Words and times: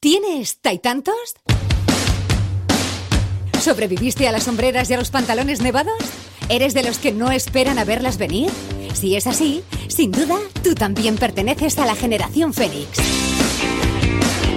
¿Tienes 0.00 0.60
Taitantos? 0.60 1.14
¿Sobreviviste 3.60 4.26
a 4.26 4.32
las 4.32 4.44
sombreras 4.44 4.90
y 4.90 4.94
a 4.94 4.96
los 4.96 5.10
pantalones 5.10 5.60
nevados? 5.60 6.00
¿Eres 6.48 6.74
de 6.74 6.82
los 6.82 6.98
que 6.98 7.12
no 7.12 7.30
esperan 7.30 7.78
a 7.78 7.84
verlas 7.84 8.18
venir? 8.18 8.50
Si 8.94 9.14
es 9.14 9.26
así, 9.26 9.62
sin 9.88 10.10
duda, 10.10 10.36
tú 10.64 10.74
también 10.74 11.16
perteneces 11.16 11.78
a 11.78 11.86
la 11.86 11.94
generación 11.94 12.52
Fénix. 12.52 12.98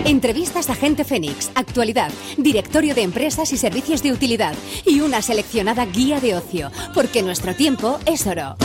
Entrevistas 0.05 0.69
a 0.69 0.75
Gente 0.75 1.03
Fénix, 1.03 1.51
actualidad, 1.55 2.11
directorio 2.37 2.93
de 2.93 3.03
empresas 3.03 3.53
y 3.53 3.57
servicios 3.57 4.03
de 4.03 4.11
utilidad 4.11 4.53
y 4.85 5.01
una 5.01 5.21
seleccionada 5.21 5.85
guía 5.85 6.19
de 6.19 6.35
ocio, 6.35 6.71
porque 6.93 7.23
nuestro 7.23 7.55
tiempo 7.55 7.99
es 8.05 8.27
oro. 8.27 8.55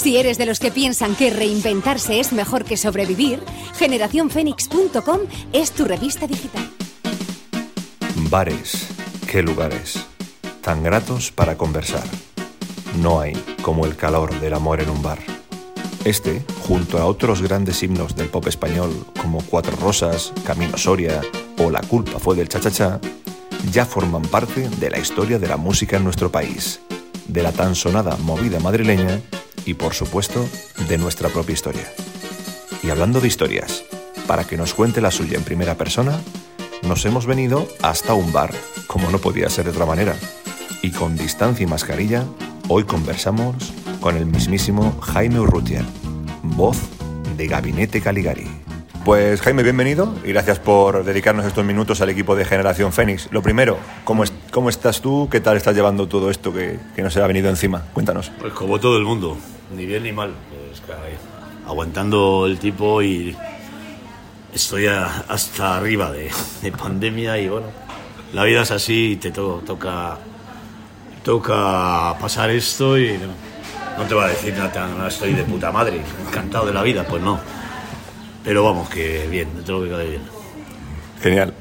Si 0.00 0.16
eres 0.16 0.38
de 0.38 0.46
los 0.46 0.60
que 0.60 0.70
piensan 0.70 1.14
que 1.14 1.28
reinventarse 1.28 2.20
es 2.20 2.32
mejor 2.32 2.64
que 2.64 2.78
sobrevivir, 2.78 3.42
generacionfenix.com 3.74 5.20
es 5.52 5.72
tu 5.72 5.84
revista 5.84 6.26
digital. 6.26 6.70
Bares, 8.30 8.88
qué 9.30 9.42
lugares, 9.42 10.06
tan 10.62 10.82
gratos 10.82 11.30
para 11.30 11.58
conversar. 11.58 12.04
No 13.02 13.20
hay 13.20 13.34
como 13.60 13.84
el 13.84 13.94
calor 13.94 14.40
del 14.40 14.54
amor 14.54 14.80
en 14.80 14.88
un 14.88 15.02
bar. 15.02 15.18
Este, 16.06 16.42
junto 16.66 16.96
a 16.96 17.04
otros 17.04 17.42
grandes 17.42 17.82
himnos 17.82 18.16
del 18.16 18.28
pop 18.28 18.46
español 18.46 19.04
como 19.20 19.42
Cuatro 19.42 19.76
Rosas, 19.76 20.32
Camino 20.46 20.78
Soria 20.78 21.20
o 21.58 21.70
La 21.70 21.82
culpa 21.82 22.18
fue 22.18 22.36
del 22.36 22.48
cha-cha-cha, 22.48 23.00
ya 23.70 23.84
forman 23.84 24.22
parte 24.22 24.66
de 24.66 24.88
la 24.88 24.98
historia 24.98 25.38
de 25.38 25.46
la 25.46 25.58
música 25.58 25.98
en 25.98 26.04
nuestro 26.04 26.32
país, 26.32 26.80
de 27.28 27.42
la 27.42 27.52
tan 27.52 27.74
sonada 27.74 28.16
movida 28.16 28.60
madrileña 28.60 29.20
y 29.66 29.74
por 29.74 29.94
supuesto 29.94 30.48
de 30.88 30.98
nuestra 30.98 31.28
propia 31.28 31.52
historia. 31.52 31.92
Y 32.82 32.90
hablando 32.90 33.20
de 33.20 33.28
historias, 33.28 33.84
para 34.26 34.44
que 34.44 34.56
nos 34.56 34.74
cuente 34.74 35.00
la 35.00 35.10
suya 35.10 35.36
en 35.36 35.44
primera 35.44 35.76
persona, 35.76 36.20
nos 36.82 37.04
hemos 37.04 37.26
venido 37.26 37.68
hasta 37.82 38.14
un 38.14 38.32
bar, 38.32 38.52
como 38.86 39.10
no 39.10 39.18
podía 39.18 39.50
ser 39.50 39.64
de 39.64 39.72
otra 39.72 39.86
manera. 39.86 40.14
Y 40.82 40.90
con 40.92 41.16
distancia 41.16 41.64
y 41.64 41.66
mascarilla, 41.66 42.24
hoy 42.68 42.84
conversamos 42.84 43.72
con 44.00 44.16
el 44.16 44.26
mismísimo 44.26 44.98
Jaime 45.00 45.40
Urrutia, 45.40 45.84
voz 46.42 46.78
de 47.36 47.46
Gabinete 47.46 48.00
Caligari. 48.00 48.59
Pues 49.04 49.40
Jaime, 49.40 49.62
bienvenido 49.62 50.14
y 50.24 50.28
gracias 50.28 50.58
por 50.58 51.04
dedicarnos 51.04 51.46
estos 51.46 51.64
minutos 51.64 52.00
al 52.02 52.10
equipo 52.10 52.36
de 52.36 52.44
Generación 52.44 52.92
Fénix. 52.92 53.28
Lo 53.32 53.40
primero, 53.42 53.78
¿cómo, 54.04 54.24
cómo 54.50 54.68
estás 54.68 55.00
tú? 55.00 55.28
¿Qué 55.30 55.40
tal 55.40 55.56
estás 55.56 55.74
llevando 55.74 56.06
todo 56.06 56.30
esto 56.30 56.52
que, 56.52 56.78
que 56.94 57.02
nos 57.02 57.16
ha 57.16 57.26
venido 57.26 57.48
encima? 57.48 57.82
Cuéntanos. 57.94 58.30
Pues 58.38 58.52
como 58.52 58.78
todo 58.78 58.98
el 58.98 59.04
mundo, 59.04 59.38
ni 59.74 59.86
bien 59.86 60.02
ni 60.02 60.12
mal. 60.12 60.32
Pues, 60.50 60.82
caray, 60.82 61.14
aguantando 61.66 62.44
el 62.46 62.58
tipo 62.58 63.00
y 63.02 63.34
estoy 64.54 64.86
a- 64.86 65.24
hasta 65.28 65.78
arriba 65.78 66.12
de, 66.12 66.30
de 66.62 66.72
pandemia 66.72 67.38
y 67.38 67.48
bueno, 67.48 67.68
la 68.34 68.44
vida 68.44 68.62
es 68.62 68.70
así 68.70 69.12
y 69.12 69.16
te 69.16 69.30
to- 69.30 69.62
toca, 69.66 70.18
toca 71.24 72.16
pasar 72.20 72.50
esto 72.50 72.98
y 72.98 73.12
no, 73.16 73.28
no 74.02 74.06
te 74.06 74.14
va 74.14 74.26
a 74.26 74.28
decir 74.28 74.52
nada, 74.58 74.88
no 74.88 75.06
estoy 75.06 75.32
de 75.32 75.42
puta 75.44 75.72
madre, 75.72 76.02
encantado 76.28 76.66
de 76.66 76.74
la 76.74 76.82
vida, 76.82 77.04
pues 77.08 77.22
no. 77.22 77.40
Pero 78.44 78.64
vamos, 78.64 78.88
que 78.88 79.26
bien, 79.30 79.48
dentro 79.54 79.80
de 79.80 79.80
lo 79.80 79.86
que 79.86 79.90
cabe 80.02 80.10
bien. 80.10 80.22
Genial. 81.22 81.54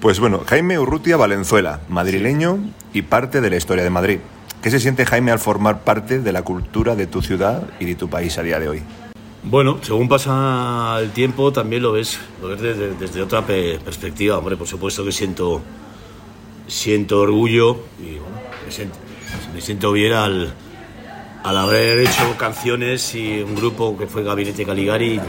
Pues 0.00 0.18
bueno, 0.20 0.42
Jaime 0.46 0.78
Urrutia 0.78 1.16
Valenzuela, 1.16 1.80
madrileño 1.88 2.58
y 2.94 3.02
parte 3.02 3.40
de 3.40 3.50
la 3.50 3.56
historia 3.56 3.84
de 3.84 3.90
Madrid. 3.90 4.18
¿Qué 4.62 4.70
se 4.70 4.80
siente 4.80 5.04
Jaime 5.04 5.30
al 5.30 5.38
formar 5.38 5.82
parte 5.84 6.20
de 6.20 6.32
la 6.32 6.40
cultura 6.42 6.96
de 6.96 7.06
tu 7.06 7.20
ciudad 7.20 7.64
y 7.78 7.84
de 7.84 7.94
tu 7.96 8.08
país 8.08 8.38
a 8.38 8.42
día 8.42 8.58
de 8.58 8.68
hoy? 8.70 8.82
Bueno, 9.42 9.78
según 9.82 10.08
pasa 10.08 10.96
el 11.00 11.10
tiempo 11.10 11.52
también 11.52 11.82
lo 11.82 11.92
ves, 11.92 12.18
lo 12.40 12.48
ves 12.48 12.62
desde, 12.62 12.94
desde 12.94 13.20
otra 13.20 13.42
pe- 13.46 13.78
perspectiva. 13.84 14.38
Hombre, 14.38 14.56
por 14.56 14.66
supuesto 14.66 15.04
que 15.04 15.12
siento, 15.12 15.60
siento 16.66 17.20
orgullo 17.20 17.80
y 18.00 18.12
bueno, 18.18 18.36
me 18.64 18.72
siento, 18.72 18.96
me 19.54 19.60
siento 19.60 19.92
bien 19.92 20.14
al, 20.14 20.54
al 21.42 21.56
haber 21.58 21.98
hecho 21.98 22.34
canciones 22.38 23.14
y 23.14 23.42
un 23.42 23.54
grupo 23.54 23.98
que 23.98 24.06
fue 24.06 24.22
Gabinete 24.22 24.64
Caligari, 24.64 25.20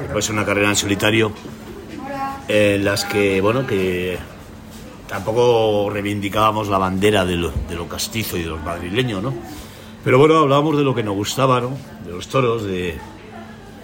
después 0.00 0.30
una 0.30 0.44
carrera 0.44 0.68
en 0.68 0.76
solitario, 0.76 1.32
en 2.48 2.84
las 2.84 3.04
que, 3.04 3.40
bueno, 3.40 3.66
que 3.66 4.18
tampoco 5.08 5.90
reivindicábamos 5.90 6.68
la 6.68 6.78
bandera 6.78 7.24
de 7.24 7.36
lo, 7.36 7.52
de 7.68 7.74
lo 7.74 7.88
castizo 7.88 8.36
y 8.36 8.42
de 8.42 8.48
los 8.48 8.62
madrileños, 8.62 9.22
¿no? 9.22 9.34
Pero 10.04 10.18
bueno, 10.18 10.38
hablábamos 10.38 10.76
de 10.76 10.84
lo 10.84 10.94
que 10.94 11.02
nos 11.02 11.14
gustaba, 11.14 11.60
¿no? 11.60 11.76
De 12.04 12.12
los 12.12 12.28
toros, 12.28 12.64
de, 12.64 12.98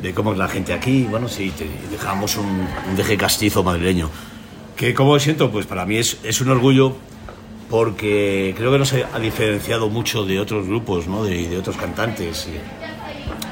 de 0.01 0.15
cómo 0.15 0.33
es 0.33 0.39
la 0.39 0.49
gente 0.49 0.73
aquí, 0.73 1.05
bueno, 1.05 1.29
sí, 1.29 1.51
te, 1.51 1.69
dejamos 1.91 2.37
un, 2.37 2.67
un 2.89 2.97
deje 2.97 3.17
castizo 3.17 3.63
madrileño. 3.63 4.11
Que 4.77 4.95
como 4.95 5.19
siento, 5.19 5.51
pues 5.51 5.67
para 5.67 5.85
mí 5.85 5.97
es, 5.97 6.19
es 6.23 6.41
un 6.41 6.51
orgullo 6.51 6.97
porque 7.69 8.55
creo 8.57 8.73
que 8.73 8.79
nos 8.79 8.93
ha 8.93 9.19
diferenciado 9.19 9.89
mucho 9.91 10.25
de 10.25 10.41
otros 10.41 10.67
grupos, 10.67 11.07
¿no? 11.07 11.25
De, 11.25 11.49
de 11.49 11.59
otros 11.59 11.77
cantantes. 11.77 12.49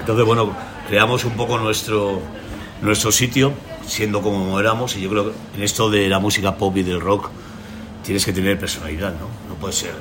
entonces, 0.00 0.24
bueno, 0.24 0.54
creamos 0.88 1.24
un 1.24 1.32
poco 1.32 1.58
nuestro, 1.58 2.20
nuestro 2.82 3.12
sitio, 3.12 3.52
siendo 3.86 4.22
como 4.22 4.58
éramos, 4.60 4.96
y 4.96 5.00
yo 5.02 5.10
creo 5.10 5.24
que 5.30 5.32
en 5.56 5.62
esto 5.62 5.90
de 5.90 6.08
la 6.08 6.18
música 6.18 6.56
pop 6.56 6.76
y 6.76 6.82
del 6.82 7.00
rock 7.00 7.30
tienes 8.04 8.24
que 8.24 8.32
tener 8.32 8.58
personalidad, 8.58 9.12
¿no? 9.12 9.28
No 9.48 9.54
puede 9.60 9.72
ser. 9.72 9.94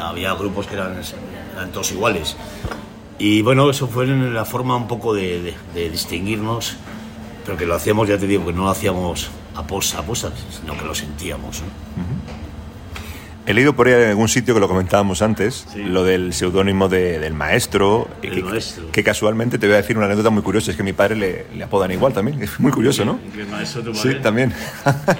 Había 0.00 0.32
grupos 0.34 0.66
que 0.66 0.74
eran, 0.74 1.00
eran 1.54 1.70
todos 1.72 1.92
iguales. 1.92 2.36
Y 3.18 3.42
bueno, 3.42 3.68
eso 3.70 3.86
fue 3.88 4.06
la 4.06 4.44
forma 4.44 4.74
un 4.76 4.88
poco 4.88 5.14
de, 5.14 5.40
de- 5.42 5.54
de 5.74 5.90
distinguirnos, 5.90 6.76
pero 7.44 7.56
que 7.58 7.66
lo 7.66 7.74
hacíamos, 7.74 8.08
ya 8.08 8.16
te 8.18 8.26
digo, 8.26 8.46
que 8.46 8.52
no 8.52 8.64
lo 8.64 8.70
hacíamos 8.70 9.30
a 9.54 9.66
posta, 9.66 9.98
a 9.98 10.04
sino 10.50 10.76
que 10.78 10.84
lo 10.84 10.94
sentíamos. 10.94 11.60
¿no? 11.60 12.41
He 13.44 13.54
leído 13.54 13.74
por 13.74 13.88
ahí 13.88 13.94
en 13.94 14.08
algún 14.10 14.28
sitio 14.28 14.54
que 14.54 14.60
lo 14.60 14.68
comentábamos 14.68 15.20
antes, 15.20 15.66
Sí. 15.72 15.82
lo 15.82 16.04
del 16.04 16.32
seudónimo 16.32 16.88
de- 16.88 17.18
del 17.18 17.34
maestro, 17.34 18.06
El 18.22 18.34
que, 18.36 18.42
maestro. 18.42 18.84
que 18.92 19.02
casualmente 19.02 19.58
te 19.58 19.66
voy 19.66 19.74
a 19.74 19.78
decir 19.78 19.96
una 19.96 20.06
anécdota 20.06 20.30
muy 20.30 20.42
curiosa, 20.42 20.70
es 20.70 20.76
que 20.76 20.84
mi 20.84 20.92
padre 20.92 21.16
le, 21.16 21.46
le 21.56 21.64
apodan 21.64 21.90
igual 21.90 22.12
también, 22.12 22.40
es 22.42 22.60
muy 22.60 22.70
curioso, 22.70 23.04
¿no? 23.04 23.18
¿Y 23.26 23.30
que 23.36 23.42
es 23.42 23.48
maestro 23.48 23.82
tu 23.82 23.94
Sí, 23.94 24.14
también. 24.22 24.52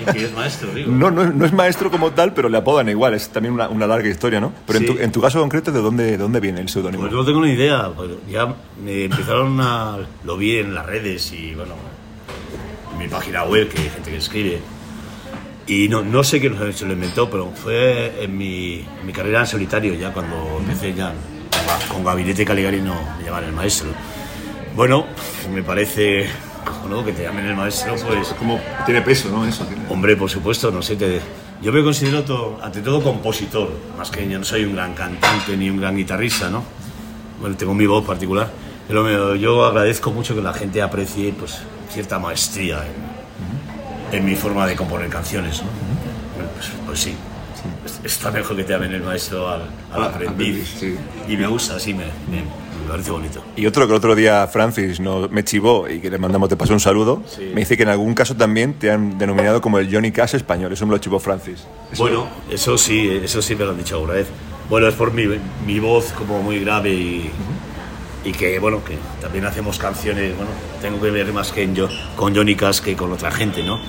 ¿Y 0.01 0.13
que 0.13 0.25
es 0.27 0.33
maestro, 0.35 0.73
digo? 0.73 0.93
No, 0.93 1.11
no, 1.11 1.25
no 1.33 1.45
es 1.45 1.53
maestro 1.53 1.91
como 1.91 2.13
tal, 2.13 2.33
pero 2.33 2.49
le 2.49 2.59
apodan 2.59 2.89
igual, 2.89 3.15
es 3.15 3.29
también 3.29 3.55
una, 3.55 3.69
una 3.69 3.89
larga 3.89 4.09
historia, 4.09 4.41
¿no? 4.41 4.53
Pero 4.67 4.79
en, 4.79 4.87
tu, 4.87 4.93
en 4.99 5.11
tu 5.11 5.21
caso 5.21 5.41
concreto, 5.41 5.73
¿de 5.73 5.81
dónde, 5.81 6.05
de 6.13 6.17
dónde 6.19 6.39
viene 6.39 6.61
el 6.61 6.69
seudónimo? 6.69 7.03
Pues 7.03 7.13
no 7.13 7.25
tengo 7.25 7.41
ni 7.41 7.51
idea. 7.53 7.91
pues 7.97 8.11
ya 8.31 8.55
me 8.85 9.05
empezaron 9.07 9.61
a. 9.61 9.99
Lo 10.25 10.37
vi 10.37 10.59
en 10.59 10.75
las 10.75 10.87
redes 10.87 11.33
y 11.33 11.55
bueno, 11.57 11.75
en 12.93 12.99
mi 12.99 13.09
página 13.09 13.43
web, 13.45 13.69
que 13.69 13.81
hay 13.83 13.89
gente 13.91 14.11
que 14.13 14.17
escribe. 14.19 14.61
Y 15.67 15.89
no, 15.89 16.03
no 16.03 16.25
sé 16.25 16.41
quién 16.41 16.57
se 16.75 16.85
lo 16.87 16.93
inventó, 16.93 17.31
pero 17.31 17.51
fue 17.55 18.23
en 18.25 18.37
mi, 18.37 18.81
en 19.01 19.07
mi 19.07 19.13
carrera 19.13 19.41
en 19.41 19.47
solitario, 19.47 19.95
ya 19.95 20.13
cuando 20.13 20.59
empecé 20.59 20.93
ya 20.95 21.13
con 21.89 22.05
Gabinete 22.05 22.45
Caligari, 22.45 22.81
no 22.81 22.95
me 23.19 23.25
llamaban 23.25 23.45
el 23.49 23.53
maestro. 23.53 23.89
Bueno, 24.75 25.07
me 25.53 25.63
parece 25.63 26.27
cojonudo 26.65 27.05
que 27.05 27.13
te 27.13 27.23
llamen 27.23 27.47
el 27.47 27.55
maestro, 27.57 27.95
pues. 28.07 28.29
Como 28.39 28.61
tiene 28.85 29.03
peso, 29.03 29.29
¿no? 29.31 29.47
Eso. 29.47 29.67
Hombre, 29.89 30.17
por 30.17 30.29
supuesto, 30.31 30.71
no 30.71 30.83
sé, 30.83 30.97
te- 30.97 31.21
yo 31.63 31.73
me 31.73 31.83
considero 31.85 32.25
to- 32.25 32.59
ante 32.61 32.81
todo 32.81 33.01
compositor, 33.03 33.71
más 33.97 34.11
que 34.11 34.29
yo 34.29 34.39
no 34.39 34.45
soy 34.45 34.65
un 34.65 34.75
gran 34.75 34.95
cantante 34.95 35.57
ni 35.57 35.71
un 35.71 35.81
gran 35.81 35.97
guitarrista, 35.97 36.51
¿no? 36.51 36.65
Bueno, 37.41 37.57
tengo 37.57 37.75
mi 37.75 37.87
voz 37.87 38.05
particular, 38.05 38.51
pero 38.89 39.05
me- 39.05 39.39
yo 39.39 39.65
agradezco 39.65 40.11
mucho 40.11 40.35
que 40.35 40.43
la 40.43 40.53
gente 40.55 40.83
aprecie 40.83 41.33
pues, 41.39 41.59
cierta 41.91 42.19
maestría 42.19 42.79
en, 42.79 43.22
en 44.13 44.25
mi 44.25 44.37
forma 44.37 44.67
de 44.67 44.77
componer 44.77 45.09
canciones, 45.09 45.63
¿no? 45.63 45.69
Pues, 46.57 46.71
pues 46.87 47.01
sí, 47.01 47.15
Es- 47.85 48.01
está 48.05 48.31
mejor 48.31 48.57
que 48.57 48.65
te 48.65 48.73
llamen 48.73 48.93
el 48.93 49.03
maestro 49.03 49.49
al, 49.49 49.63
al 49.93 50.03
Ah, 50.03 50.07
aprendiz, 50.07 50.75
sí. 50.79 50.97
y 51.29 51.37
me 51.37 51.47
gusta, 51.47 51.79
sí, 51.79 51.95
me, 51.95 52.05
me- 52.31 52.43
me 52.43 52.89
parece 52.91 53.11
bonito. 53.13 53.43
Y 53.57 53.67
otro 53.67 53.87
que 53.87 53.93
el 53.93 53.97
otro 53.97 54.15
día 54.17 54.47
Francis 54.49 54.99
no, 54.99 55.29
me 55.29 55.45
chivó 55.45 55.89
y 55.89 56.01
que 56.01 56.11
le 56.11 56.19
mandamos, 56.19 56.49
te 56.49 56.57
pasó 56.57 56.73
un 56.73 56.81
saludo, 56.81 57.23
Sí. 57.27 57.51
me 57.55 57.61
dice 57.61 57.77
que 57.77 57.85
en 57.85 57.89
algún 57.91 58.15
caso 58.15 58.35
también 58.37 58.75
te 58.75 58.91
han 58.91 59.17
denominado 59.19 59.61
como 59.61 59.79
el 59.79 59.93
Johnny 59.93 60.11
Cash 60.11 60.35
español, 60.35 60.73
eso 60.73 60.85
me 60.87 60.93
lo 60.93 60.99
chivó 60.99 61.19
Francis. 61.21 61.65
Eso- 61.93 62.03
Bueno, 62.03 62.27
eso 62.51 62.77
sí, 62.77 63.09
eso 63.23 63.41
sí 63.41 63.55
me 63.55 63.65
lo 63.65 63.71
han 63.71 63.79
dicho 63.79 63.95
alguna 63.95 64.15
vez. 64.15 64.27
Bueno, 64.69 64.89
es 64.89 64.95
por 64.95 65.13
mi, 65.13 65.25
mi 65.67 65.79
voz 65.79 66.13
como 66.13 66.43
muy 66.43 66.59
grave 66.61 66.91
y, 66.93 67.31
y 68.25 68.33
que 68.33 68.59
bueno, 68.59 68.85
que 68.85 68.97
también 69.21 69.45
hacemos 69.45 69.79
canciones, 69.79 70.37
bueno, 70.37 70.51
tengo 70.81 71.01
que 71.01 71.11
ver 71.11 71.33
más 71.33 71.53
que 71.53 71.63
en 71.63 71.75
yo, 71.75 71.89
con 72.17 72.35
Johnny 72.35 72.55
Cash 72.55 72.81
que 72.81 72.97
con 72.97 73.13
otra 73.13 73.31
gente, 73.31 73.63
¿no? 73.63 73.81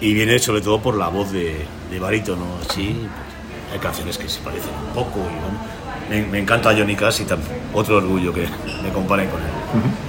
Y 0.00 0.14
viene 0.14 0.38
sobre 0.38 0.60
todo 0.60 0.80
por 0.80 0.96
la 0.96 1.08
voz 1.08 1.32
de, 1.32 1.64
de 1.90 1.98
barítono, 1.98 2.44
así, 2.68 2.96
pues, 3.00 3.72
hay 3.72 3.78
canciones 3.78 4.18
que 4.18 4.28
se 4.28 4.40
parecen 4.40 4.70
un 4.88 4.94
poco 4.94 5.18
y 5.20 5.34
bueno, 5.40 5.58
me, 6.10 6.22
me 6.30 6.38
encanta 6.38 6.74
Johnny 6.74 6.94
Cash 6.94 7.22
y 7.22 7.24
también 7.24 7.52
otro 7.72 7.96
orgullo 7.96 8.32
que 8.32 8.46
me 8.82 8.90
comparen 8.92 9.28
con 9.28 9.40
él. 9.40 10.05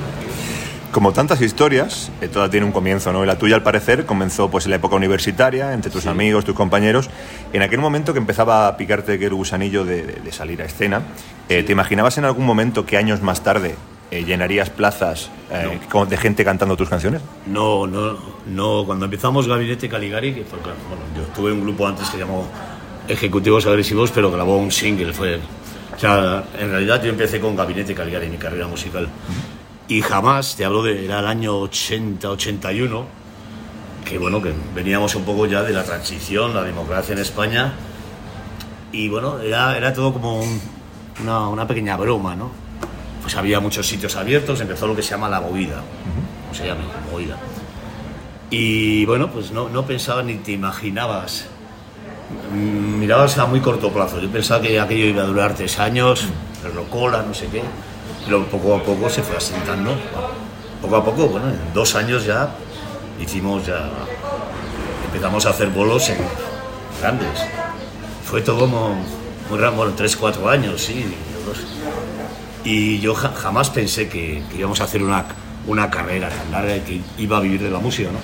Como 0.98 1.14
tantas 1.14 1.42
historias, 1.42 2.12
eh, 2.22 2.28
toda 2.28 2.50
tiene 2.50 2.66
un 2.66 2.72
comienzo, 2.72 3.14
¿no? 3.14 3.24
Y 3.24 3.28
la 3.28 3.38
tuya, 3.38 3.54
al 3.56 3.62
parecer, 3.62 4.08
comenzó 4.08 4.50
pues 4.50 4.66
en 4.66 4.72
la 4.72 4.78
época 4.78 4.96
universitaria, 4.96 5.72
entre 5.74 5.92
tus 5.92 6.08
amigos, 6.08 6.44
tus 6.44 6.56
compañeros. 6.56 7.08
En 7.54 7.62
aquel 7.62 7.78
momento 7.80 8.14
que 8.14 8.18
empezaba 8.20 8.68
a 8.68 8.78
picarte 8.78 9.14
el 9.14 9.34
gusanillo 9.36 9.86
de, 9.86 10.02
de- 10.02 10.14
de 10.14 10.32
salir 10.32 10.60
a 10.60 10.66
escena, 10.66 11.04
eh, 11.50 11.62
¿te 11.62 11.72
imaginabas 11.72 12.18
en 12.18 12.26
algún 12.26 12.48
momento 12.48 12.84
que 12.88 12.98
años 12.98 13.22
más 13.22 13.44
tarde 13.44 13.76
eh, 14.10 14.24
llenarías 14.24 14.72
plazas 14.72 15.30
eh, 15.52 15.78
con- 15.92 16.10
de 16.10 16.18
gente 16.18 16.44
cantando 16.44 16.76
tus 16.76 16.90
canciones? 16.90 17.22
No, 17.46 17.86
no, 17.86 18.18
no. 18.48 18.84
Cuando 18.88 19.06
empezamos 19.06 19.48
Gabinete 19.48 19.88
Caligari, 19.88 20.34
que 20.34 20.46
fue, 20.46 20.58
bueno, 20.58 21.04
yo 21.16 21.22
tuve 21.36 21.52
un 21.52 21.62
grupo 21.62 21.86
antes 21.88 22.08
que 22.08 22.14
se 22.14 22.18
llamó 22.18 22.48
Ejecutivos 23.08 23.68
Agresivos, 23.68 24.10
pero 24.10 24.32
grabó 24.32 24.58
un 24.58 24.72
single. 24.72 25.14
Fue, 25.14 25.36
o 25.96 26.00
sea, 26.00 26.44
en 26.60 26.72
realidad 26.72 27.04
yo 27.04 27.10
empecé 27.12 27.40
con 27.40 27.56
Gabinete 27.56 27.94
Caligari, 27.94 28.30
mi 28.30 28.38
carrera 28.38 28.66
musical. 28.66 29.08
Y 29.88 30.02
jamás, 30.02 30.56
te 30.56 30.66
hablo 30.66 30.84
de, 30.84 31.06
era 31.06 31.20
el 31.20 31.28
año 31.28 31.58
80, 31.60 32.30
81, 32.30 33.06
que 34.06 34.18
bueno, 34.18 34.42
que 34.42 34.54
veníamos 34.76 35.16
un 35.16 35.24
poco 35.24 35.46
ya 35.46 35.64
de 35.64 35.72
la 35.74 35.84
transición, 35.84 36.54
la 36.54 36.64
democracia 36.64 37.14
en 37.14 37.20
España. 37.20 37.74
Y 38.92 39.08
bueno, 39.10 39.40
era, 39.40 39.78
era 39.78 39.94
todo 39.94 40.14
como 40.14 40.40
un- 40.40 40.62
una, 41.22 41.48
una 41.48 41.68
pequeña 41.68 41.96
broma, 41.98 42.36
¿no? 42.36 42.52
Pues 43.22 43.36
había 43.36 43.60
muchos 43.60 43.88
sitios 43.88 44.16
abiertos, 44.16 44.60
empezó 44.62 44.88
lo 44.88 44.96
que 44.96 45.02
se 45.02 45.12
llama 45.12 45.30
la 45.30 45.42
movida, 45.42 45.82
como 46.44 46.54
se 46.54 46.66
llama, 46.68 46.82
movida. 47.12 47.38
Y 48.50 49.06
bueno, 49.06 49.30
pues 49.30 49.52
no, 49.52 49.68
no 49.70 49.86
pensaba 49.86 50.24
ni 50.24 50.36
te 50.36 50.54
imaginabas. 50.54 51.46
Mm, 52.54 53.00
Mirabas 53.00 53.38
a 53.38 53.46
muy 53.46 53.60
corto 53.62 53.92
plazo. 53.92 54.20
Yo 54.22 54.30
pensaba 54.30 54.62
que 54.62 54.80
aquello 54.80 55.06
iba 55.06 55.24
a 55.24 55.26
durar 55.26 55.54
tres 55.56 55.80
años, 55.80 56.26
el 56.66 56.74
Rocola, 56.74 57.24
no 57.28 57.34
sé 57.34 57.48
qué. 57.48 57.62
Pero 58.28 58.46
poco 58.46 58.76
a 58.76 58.84
poco 58.84 59.10
se 59.10 59.24
fue 59.24 59.38
asentando. 59.38 59.96
Poco 60.82 60.96
a 60.98 61.04
poco, 61.04 61.28
bueno, 61.28 61.48
en 61.50 61.74
dos 61.74 61.96
años 61.96 62.24
ya 62.26 62.50
hicimos 63.20 63.66
ya. 63.66 63.90
Empezamos 65.06 65.46
a 65.46 65.50
hacer 65.50 65.70
bolos 65.70 66.10
en 66.10 66.18
grandes. 67.02 67.40
Fue 68.24 68.42
todo 68.42 68.60
como 68.60 68.96
muy 69.50 69.58
raro, 69.58 69.76
bueno, 69.78 69.94
tres, 69.96 70.16
cuatro 70.16 70.48
años, 70.50 70.82
sí. 70.82 71.06
Y 72.64 73.00
yo 73.00 73.16
ja- 73.16 73.32
jamás 73.34 73.70
pensé 73.70 74.10
que, 74.10 74.44
que 74.52 74.58
íbamos 74.58 74.82
a 74.82 74.84
hacer 74.84 75.02
una, 75.02 75.26
una 75.66 75.90
carrera 75.90 76.30
tan 76.30 76.52
larga 76.52 76.76
y 76.76 76.80
que 76.82 77.02
iba 77.18 77.38
a 77.38 77.40
vivir 77.40 77.62
de 77.62 77.70
la 77.70 77.80
música, 77.80 78.10
¿no? 78.12 78.20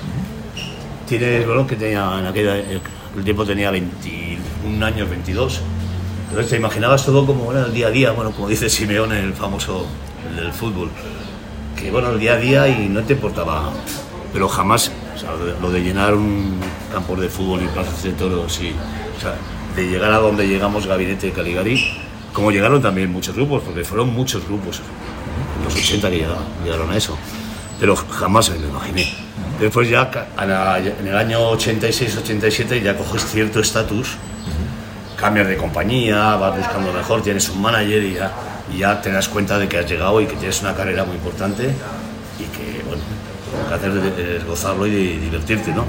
Tienes, 1.08 1.46
bueno, 1.48 1.66
que 1.66 1.76
tenía, 1.78 2.20
en 2.20 2.26
aquel 2.26 2.82
el 3.16 3.24
tiempo 3.24 3.46
tenía 3.46 3.72
21 3.72 4.86
años, 4.86 5.10
22. 5.10 5.62
Entonces 6.34 6.50
te 6.50 6.58
imaginabas 6.58 7.06
todo 7.06 7.28
como 7.28 7.52
era 7.52 7.64
el 7.68 7.74
día 7.74 7.86
a 7.88 7.92
día, 7.92 8.12
bueno, 8.12 8.32
como 8.32 8.48
dice 8.48 8.68
Simeone, 8.68 9.20
el 9.20 9.34
famoso 9.36 9.86
el 10.32 10.36
del 10.38 10.52
fútbol. 10.52 10.90
Que 11.80 11.92
bueno, 11.92 12.10
el 12.10 12.20
día 12.20 12.34
a 12.34 12.38
día 12.38 12.68
y 12.68 12.90
no 12.90 13.04
te 13.04 13.14
importaba, 13.14 13.70
pero 14.34 14.50
jamás, 14.50 14.92
o 15.16 15.20
sea, 15.20 15.30
lo 15.62 15.70
de- 15.70 15.82
llenar 15.84 16.16
un 16.16 16.60
campo 16.92 17.16
de 17.16 17.30
fútbol 17.30 17.62
y 17.62 17.68
plazas 17.68 18.02
de 18.02 18.14
toros 18.14 18.60
y, 18.62 18.70
o 18.72 19.22
sea, 19.22 19.36
de 19.76 19.88
llegar 19.88 20.12
a 20.12 20.18
donde 20.18 20.48
llegamos, 20.48 20.88
Gabinete 20.88 21.28
de 21.28 21.34
Caligari, 21.34 21.80
como 22.34 22.50
llegaron 22.50 22.82
también 22.82 23.12
muchos 23.12 23.36
grupos, 23.36 23.62
porque 23.64 23.84
fueron 23.84 24.12
muchos 24.12 24.44
grupos, 24.48 24.82
en 25.60 25.66
los 25.66 25.76
80 25.76 26.10
que 26.10 26.16
llegaron, 26.16 26.44
llegaron 26.64 26.90
a 26.90 26.98
eso, 26.98 27.16
pero 27.80 27.96
jamás 27.96 28.50
me 28.50 28.58
lo 28.58 28.70
imaginé. 28.70 29.08
Después 29.60 29.88
ya 29.88 30.10
en 30.42 31.08
el 31.08 31.16
año 31.16 31.52
86-87 31.52 32.82
ya 32.82 32.98
coges 32.98 33.24
cierto 33.24 33.60
estatus, 33.60 34.16
cambias 35.24 35.48
de 35.48 35.56
compañía, 35.58 36.36
vas 36.36 36.58
buscando 36.58 36.92
mejor, 36.92 37.22
tienes 37.24 37.48
un 37.50 37.62
manager 37.62 38.04
y 38.04 38.14
ya, 38.16 38.32
y 38.74 38.78
ya 38.80 39.02
te 39.02 39.10
das 39.10 39.30
cuenta 39.30 39.58
de 39.58 39.70
que 39.70 39.78
has 39.80 39.90
llegado 39.90 40.20
y 40.20 40.26
que 40.26 40.36
tienes 40.36 40.62
una 40.62 40.74
carrera 40.76 41.06
muy 41.06 41.16
importante 41.16 41.64
y 42.40 42.44
que, 42.56 42.84
bueno, 42.86 43.02
lo 43.64 43.70
que 43.70 43.74
hacer 43.76 44.20
es 44.38 44.46
gozarlo 44.46 44.86
y 44.86 45.18
divertirte, 45.18 45.72
¿no? 45.74 45.86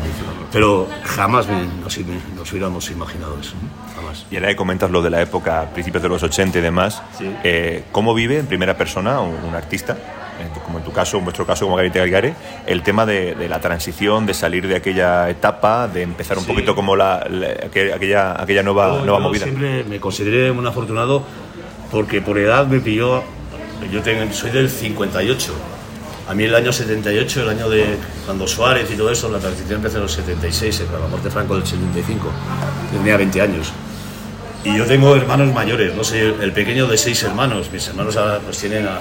Pero 0.52 0.88
jamás 1.02 1.48
me- 1.48 1.66
nos, 1.82 1.98
nos 2.36 2.52
hubiéramos 2.52 2.88
imaginado 2.90 3.36
eso, 3.40 3.54
jamás. 3.96 4.24
Y 4.30 4.36
ahora 4.36 4.48
que 4.50 4.56
comentas 4.56 4.88
lo 4.90 5.02
de 5.02 5.10
la 5.10 5.20
época, 5.20 5.66
principios 5.72 6.02
de 6.02 6.08
los 6.10 6.22
80 6.22 6.58
y 6.58 6.62
demás, 6.62 7.02
Sí. 7.18 7.28
eh, 7.42 7.84
¿cómo 7.90 8.14
vive 8.14 8.38
en 8.38 8.46
primera 8.46 8.76
persona 8.76 9.20
un, 9.20 9.34
un 9.48 9.54
artista, 9.56 9.96
como 10.64 10.78
en 10.78 10.84
tu 10.84 10.92
caso, 10.92 11.18
en 11.18 11.24
vuestro 11.24 11.46
caso 11.46 11.64
como 11.64 11.76
Gabinete 11.76 11.98
Galgare, 12.00 12.34
el 12.66 12.82
tema 12.82 13.04
de, 13.06 13.34
de 13.34 13.48
la 13.48 13.60
transición, 13.60 14.26
de 14.26 14.34
salir 14.34 14.66
de 14.68 14.76
aquella 14.76 15.28
etapa, 15.30 15.88
de 15.88 16.02
empezar 16.02 16.38
un 16.38 16.44
Sí. 16.44 16.50
poquito 16.50 16.74
como 16.74 16.96
la, 16.96 17.26
la- 17.30 17.48
aqu- 17.54 17.94
aquella, 17.94 18.40
aquella 18.40 18.62
nueva, 18.62 18.88
Yo- 18.98 19.04
nueva 19.04 19.18
yo 19.18 19.20
movida? 19.20 19.44
siempre 19.44 19.84
me 19.84 20.00
consideré 20.00 20.50
un 20.50 20.66
afortunado 20.66 21.22
porque 21.90 22.20
por 22.20 22.38
edad 22.38 22.66
me 22.66 22.80
pilló. 22.80 23.22
Yo 23.92 24.00
tengo, 24.02 24.32
soy 24.32 24.50
del 24.50 24.70
58. 24.70 25.52
A 26.28 26.34
mí 26.34 26.44
el 26.44 26.54
año 26.54 26.72
78, 26.72 27.42
el 27.42 27.48
año 27.50 27.68
de 27.68 27.96
cuando 28.24 28.48
Suárez 28.48 28.90
y 28.90 28.96
todo 28.96 29.10
eso, 29.10 29.30
la 29.30 29.38
transición 29.38 29.76
empezó 29.76 29.96
en 29.98 30.04
los 30.04 30.12
76, 30.12 30.80
eh, 30.80 30.86
con 30.90 31.00
la 31.02 31.06
muerte 31.06 31.28
de 31.28 31.34
Franco 31.34 31.54
del 31.54 31.66
75. 31.66 32.28
Tenía 32.92 33.16
20 33.18 33.40
años. 33.42 33.72
Y 34.64 34.74
yo 34.78 34.86
tengo 34.86 35.14
hermanos 35.14 35.52
mayores, 35.52 35.94
no 35.94 36.02
sé, 36.02 36.28
el 36.40 36.52
pequeño 36.52 36.86
de 36.86 36.96
seis 36.96 37.22
hermanos. 37.24 37.68
Mis 37.70 37.86
hermanos 37.88 38.16
ahora 38.16 38.38
pues 38.42 38.56
tienen 38.56 38.86
a- 38.86 39.00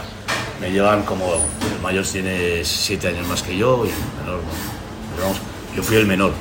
me 0.63 0.71
llevan 0.71 1.03
como, 1.03 1.25
el 1.35 1.81
mayor 1.81 2.05
tiene 2.05 2.63
siete 2.63 3.09
años 3.09 3.27
más 3.27 3.43
que 3.43 3.55
yo 3.57 3.85
y 3.85 3.89
el 3.89 3.95
menor, 4.25 4.39
no. 4.41 4.49
Pero 5.15 5.23
vamos, 5.27 5.37
yo 5.75 5.83
fui 5.83 5.97
el 5.97 6.05
menor. 6.07 6.31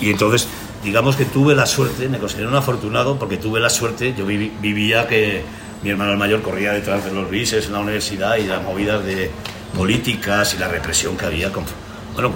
Y 0.00 0.10
entonces, 0.10 0.48
digamos 0.82 1.14
que 1.16 1.24
tuve 1.26 1.54
la 1.54 1.66
suerte, 1.66 2.08
me 2.08 2.18
considero 2.18 2.48
un 2.48 2.56
afortunado 2.56 3.18
porque 3.18 3.36
tuve 3.36 3.60
la 3.60 3.70
suerte, 3.70 4.14
yo 4.16 4.26
vivía 4.26 5.06
que 5.06 5.42
mi 5.82 5.90
hermano 5.90 6.12
el 6.12 6.18
mayor 6.18 6.42
corría 6.42 6.72
detrás 6.72 7.04
de 7.04 7.12
los 7.12 7.30
bises 7.30 7.66
en 7.66 7.72
la 7.72 7.78
universidad 7.78 8.36
y 8.36 8.44
las 8.46 8.62
movidas 8.62 9.04
de 9.04 9.30
políticas 9.76 10.54
y 10.54 10.58
la 10.58 10.68
represión 10.68 11.16
que 11.16 11.26
había. 11.26 11.52
con- 11.52 11.64
bueno, 12.14 12.32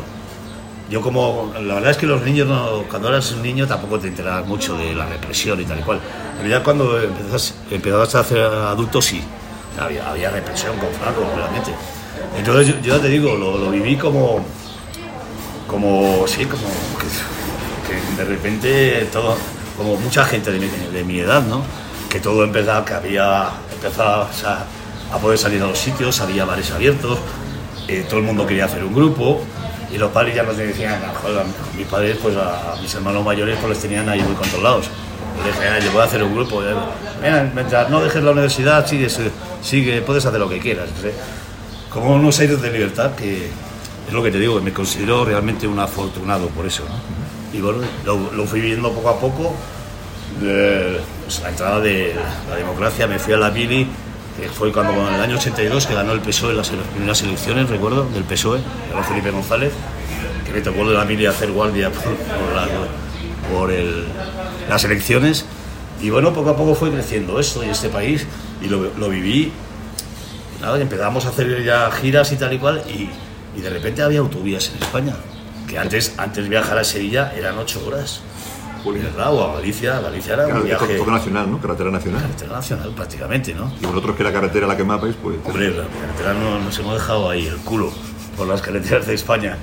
yo 0.90 1.00
como, 1.00 1.52
la 1.60 1.74
verdad 1.74 1.90
es 1.90 1.96
que 1.96 2.06
los 2.06 2.22
niños, 2.22 2.46
no- 2.46 2.84
cuando 2.88 3.08
eras 3.08 3.32
un 3.32 3.42
niño 3.42 3.66
tampoco 3.66 3.98
te 3.98 4.08
enterabas 4.08 4.46
mucho 4.46 4.76
de 4.76 4.94
la 4.94 5.06
represión 5.06 5.60
y 5.60 5.64
tal 5.64 5.80
y 5.80 5.82
cual. 5.82 6.00
Pero 6.36 6.48
ya 6.48 6.62
cuando 6.62 7.00
empezás, 7.02 7.54
empezabas 7.70 8.14
a 8.14 8.20
hacer 8.20 8.38
adulto 8.44 9.02
sí, 9.02 9.20
había, 9.78 10.08
había 10.08 10.30
represión 10.30 10.76
con 10.78 10.90
Franco, 10.92 11.26
realmente. 11.36 11.72
Entonces 12.36 12.68
yo, 12.82 12.96
ya 12.96 13.00
te 13.00 13.08
digo, 13.08 13.36
lo, 13.36 13.58
lo 13.58 13.70
viví 13.70 13.96
como, 13.96 14.44
como, 15.66 16.26
sí, 16.26 16.44
como 16.44 16.62
que, 16.98 18.22
de 18.22 18.24
repente 18.24 19.08
todo, 19.12 19.36
como 19.76 19.96
mucha 19.96 20.24
gente 20.24 20.52
de 20.52 21.04
mi, 21.04 21.18
edad, 21.18 21.42
¿no? 21.42 21.62
Que 22.08 22.20
todo 22.20 22.44
empezaba, 22.44 22.84
que 22.84 22.94
había, 22.94 23.48
empezabas 23.72 24.44
a, 24.44 24.64
poder 25.20 25.38
salir 25.38 25.62
a 25.62 25.66
los 25.66 25.78
sitios, 25.78 26.20
había 26.20 26.44
bares 26.44 26.70
abiertos, 26.72 27.18
eh, 27.86 28.04
todo 28.08 28.18
el 28.18 28.26
mundo 28.26 28.46
quería 28.46 28.64
hacer 28.64 28.82
un 28.82 28.94
grupo 28.94 29.40
y 29.92 29.98
los 29.98 30.10
padres 30.10 30.34
ya 30.34 30.42
nos 30.42 30.56
decían, 30.56 31.00
"Ah, 31.04 31.12
joder, 31.22 31.44
mis 31.76 31.86
padres, 31.86 32.16
pues 32.20 32.36
a, 32.36 32.74
mis 32.82 32.92
hermanos 32.94 33.24
mayores, 33.24 33.56
pues 33.60 33.70
les 33.70 33.80
tenían 33.80 34.08
ahí 34.08 34.20
muy 34.22 34.34
controlados. 34.34 34.86
Les 35.44 35.56
"Ah, 35.56 35.78
yo 35.78 35.92
voy 35.92 36.00
a 36.00 36.04
hacer 36.04 36.22
un 36.22 36.34
grupo, 36.34 36.64
eh, 36.64 36.74
mira, 37.22 37.48
mientras 37.54 37.88
no 37.90 38.00
dejes 38.00 38.24
la 38.24 38.32
universidad, 38.32 38.84
sigue, 38.86 39.08
sigue, 39.64 40.00
puedes 40.02 40.24
hacer 40.24 40.38
lo 40.38 40.48
que 40.48 40.60
quieras. 40.60 40.88
sé. 41.00 41.12
Como 41.90 42.14
unos 42.14 42.38
aires 42.40 42.60
de 42.60 42.70
libertad 42.70 43.14
que 43.14 43.46
es 44.06 44.12
lo 44.12 44.22
que 44.22 44.30
te 44.30 44.38
digo, 44.38 44.56
que 44.58 44.62
me 44.64 44.72
considero 44.72 45.24
realmente 45.24 45.66
un 45.66 45.78
afortunado 45.80 46.46
por 46.48 46.66
eso. 46.66 46.84
Y 47.52 47.60
bueno, 47.60 47.78
lo, 48.04 48.46
fui 48.46 48.60
viviendo 48.60 48.92
poco 48.92 49.08
a 49.08 49.18
poco. 49.18 49.54
Pues, 50.40 51.40
la 51.42 51.48
entrada 51.48 51.80
de 51.80 52.14
la 52.50 52.56
democracia, 52.56 53.06
me 53.06 53.18
fui 53.18 53.32
a 53.34 53.36
la 53.36 53.50
Mili, 53.50 53.86
que 54.38 54.48
fue 54.48 54.72
cuando 54.72 55.08
en 55.08 55.14
el 55.14 55.20
año 55.20 55.36
82 55.36 55.86
que 55.86 55.94
ganó 55.94 56.12
el 56.12 56.20
PSOE 56.20 56.50
en 56.50 56.56
las, 56.56 56.70
primeras 56.70 57.22
elecciones, 57.22 57.68
recuerdo, 57.70 58.04
del 58.12 58.24
PSOE, 58.24 58.60
ganó 58.90 59.04
Felipe 59.04 59.30
González, 59.30 59.72
que 60.44 60.52
me 60.52 60.60
tocó 60.60 60.86
de 60.88 60.94
la 60.94 61.04
Mili 61.04 61.26
hacer 61.26 61.52
guardia 61.52 61.90
por, 61.90 62.02
por 62.02 62.54
la- 62.56 62.68
por 63.50 63.70
las 64.68 64.84
elecciones. 64.84 65.44
Y 66.00 66.10
bueno, 66.10 66.32
poco 66.32 66.50
a 66.50 66.56
poco 66.56 66.74
fue 66.74 66.90
creciendo 66.90 67.38
esto 67.38 67.62
y 67.64 67.68
este 67.68 67.88
país, 67.88 68.26
y 68.64 68.68
lo, 68.68 68.90
lo 68.98 69.08
viví 69.08 69.52
nada, 70.60 70.80
empezamos 70.80 71.26
a 71.26 71.28
hacer 71.28 71.62
ya 71.62 71.90
giras 71.90 72.32
y 72.32 72.36
tal 72.36 72.52
y 72.54 72.58
cual, 72.58 72.82
y, 72.88 73.10
y 73.58 73.60
de 73.62 73.68
repente 73.70 74.02
había 74.02 74.20
autovías 74.20 74.70
en 74.74 74.82
España, 74.82 75.14
que 75.68 75.78
antes, 75.78 76.14
antes 76.16 76.48
viajar 76.48 76.78
a 76.78 76.84
Sevilla 76.84 77.32
eran 77.36 77.58
ocho 77.58 77.84
horas. 77.86 78.20
¿Verdad? 78.86 79.32
O 79.32 79.42
a 79.50 79.54
Galicia, 79.54 79.98
Galicia 79.98 80.34
era 80.34 80.46
un 80.46 80.62
viaje 80.62 80.98
nacional, 81.06 81.50
¿no? 81.50 81.58
Carretera 81.58 81.90
nacional. 81.90 82.22
internacional 82.30 82.90
prácticamente, 82.94 83.54
¿no? 83.54 83.72
Y 83.80 83.86
vosotros 83.86 84.14
que 84.14 84.22
la 84.22 84.30
carretera 84.30 84.66
la 84.66 84.76
que 84.76 84.84
mapáis, 84.84 85.14
pues... 85.22 85.36
Hombre, 85.42 85.70
la 85.70 85.84
carretera 85.84 86.34
no- 86.34 86.58
nos 86.58 86.78
hemos 86.78 86.92
dejado 86.92 87.30
ahí 87.30 87.46
el 87.46 87.56
culo 87.58 87.90
por 88.36 88.46
las 88.46 88.60
carreteras 88.60 89.06
de 89.06 89.14
España. 89.14 89.56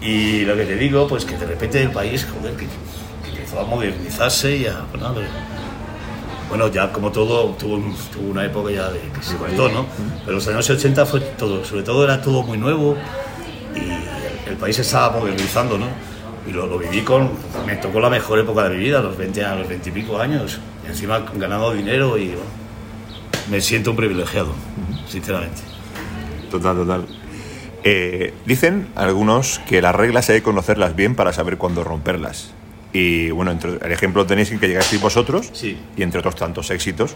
Y 0.00 0.44
lo 0.44 0.54
que 0.56 0.64
te 0.64 0.76
digo, 0.76 1.08
pues 1.08 1.24
que 1.24 1.36
de 1.36 1.44
repente 1.46 1.82
el 1.82 1.90
país, 1.90 2.24
joder, 2.38 2.54
que, 2.54 2.66
que 3.24 3.30
empezó 3.36 3.58
a 3.58 3.64
modernizarse 3.64 4.56
y 4.56 4.66
a, 4.66 4.84
bueno, 4.92 5.12
bueno, 6.52 6.68
ya 6.68 6.92
como 6.92 7.10
todo, 7.10 7.54
tuvo, 7.54 7.78
tuvo 8.12 8.30
una 8.30 8.44
época 8.44 8.70
ya 8.70 8.90
de 8.90 8.98
que 8.98 9.22
se 9.22 9.38
cortó, 9.38 9.70
¿no? 9.70 9.86
Pero 10.20 10.32
los 10.32 10.46
años 10.48 10.68
80 10.68 11.06
fue 11.06 11.20
todo, 11.20 11.64
sobre 11.64 11.82
todo 11.82 12.04
era 12.04 12.20
todo 12.20 12.42
muy 12.42 12.58
nuevo 12.58 12.94
y 13.74 14.50
el 14.50 14.58
país 14.58 14.76
se 14.76 14.82
estaba 14.82 15.18
modernizando, 15.18 15.78
¿no? 15.78 15.86
Y 16.46 16.52
lo, 16.52 16.66
lo 16.66 16.76
viví 16.76 17.00
con, 17.00 17.30
me 17.64 17.76
tocó 17.76 18.00
la 18.00 18.10
mejor 18.10 18.38
época 18.38 18.68
de 18.68 18.76
mi 18.76 18.84
vida, 18.84 19.00
los 19.00 19.16
20 19.16 19.42
a 19.46 19.54
los 19.54 19.66
20 19.66 19.88
y 19.88 19.92
pico 19.92 20.18
años, 20.18 20.60
y 20.84 20.90
encima 20.90 21.24
ganando 21.36 21.72
dinero 21.72 22.18
y 22.18 22.26
bueno, 22.26 22.42
me 23.50 23.58
siento 23.62 23.92
un 23.92 23.96
privilegiado, 23.96 24.52
sinceramente. 25.08 25.62
Total, 26.50 26.76
total. 26.76 27.06
Eh, 27.82 28.34
dicen 28.44 28.88
algunos 28.94 29.58
que 29.66 29.80
las 29.80 29.94
reglas 29.94 30.28
hay 30.28 30.40
que 30.40 30.42
conocerlas 30.42 30.94
bien 30.96 31.14
para 31.14 31.32
saber 31.32 31.56
cuándo 31.56 31.82
romperlas. 31.82 32.52
Y 32.92 33.30
bueno, 33.30 33.50
entre, 33.50 33.72
el 33.82 33.92
ejemplo 33.92 34.26
tenéis 34.26 34.50
en 34.52 34.58
que 34.60 34.68
llegasteis 34.68 35.00
vosotros 35.00 35.50
Sí. 35.52 35.78
y 35.96 36.02
entre 36.02 36.18
otros 36.20 36.34
tantos 36.36 36.70
éxitos. 36.70 37.14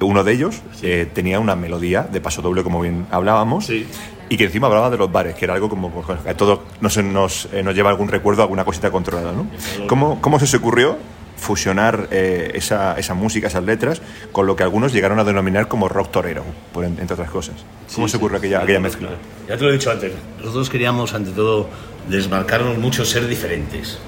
Uno 0.00 0.24
de 0.24 0.32
ellos 0.32 0.60
eh, 0.82 1.08
tenía 1.14 1.38
una 1.38 1.54
melodía 1.54 2.02
de 2.02 2.20
paso 2.20 2.42
doble, 2.42 2.62
como 2.64 2.80
bien 2.80 3.06
hablábamos, 3.12 3.66
Sí. 3.66 3.86
y 4.28 4.36
que 4.36 4.44
encima 4.44 4.66
hablaba 4.66 4.90
de 4.90 4.96
los 4.98 5.10
bares, 5.10 5.34
que 5.36 5.44
era 5.44 5.54
algo 5.54 5.68
como 5.68 5.90
pues, 5.90 6.18
a 6.26 6.34
todos 6.34 6.60
nos, 6.80 6.96
nos, 6.98 7.48
eh, 7.52 7.62
nos 7.62 7.74
lleva 7.76 7.90
algún 7.90 8.08
recuerdo, 8.08 8.42
alguna 8.42 8.64
cosita 8.64 8.90
controlada. 8.90 9.32
¿no? 9.32 9.46
¿Cómo, 9.86 10.20
¿Cómo 10.20 10.38
se 10.40 10.46
os 10.46 10.54
ocurrió 10.54 10.98
fusionar 11.36 12.08
eh, 12.10 12.50
esa, 12.54 12.98
esa 12.98 13.14
música, 13.14 13.46
esas 13.46 13.62
letras, 13.64 14.02
con 14.32 14.46
lo 14.46 14.56
que 14.56 14.62
algunos 14.64 14.92
llegaron 14.92 15.18
a 15.20 15.24
denominar 15.24 15.68
como 15.68 15.88
rock 15.88 16.10
torero, 16.10 16.42
por, 16.72 16.84
en- 16.84 16.98
entre 16.98 17.14
otras 17.14 17.30
cosas? 17.30 17.54
¿Cómo 17.94 18.08
Sí, 18.08 18.12
se 18.12 18.16
sí. 18.16 18.16
ocurrió 18.16 18.38
aquella, 18.38 18.62
aquella 18.62 18.80
mezcla? 18.80 19.10
Ya 19.48 19.56
te 19.56 19.62
lo 19.62 19.70
he 19.70 19.74
dicho 19.74 19.90
antes, 19.92 20.12
nosotros 20.40 20.68
queríamos 20.70 21.14
ante 21.14 21.30
todo 21.30 21.68
desmarcarnos 22.08 22.78
mucho, 22.78 23.04
ser 23.04 23.26
diferentes. 23.28 23.98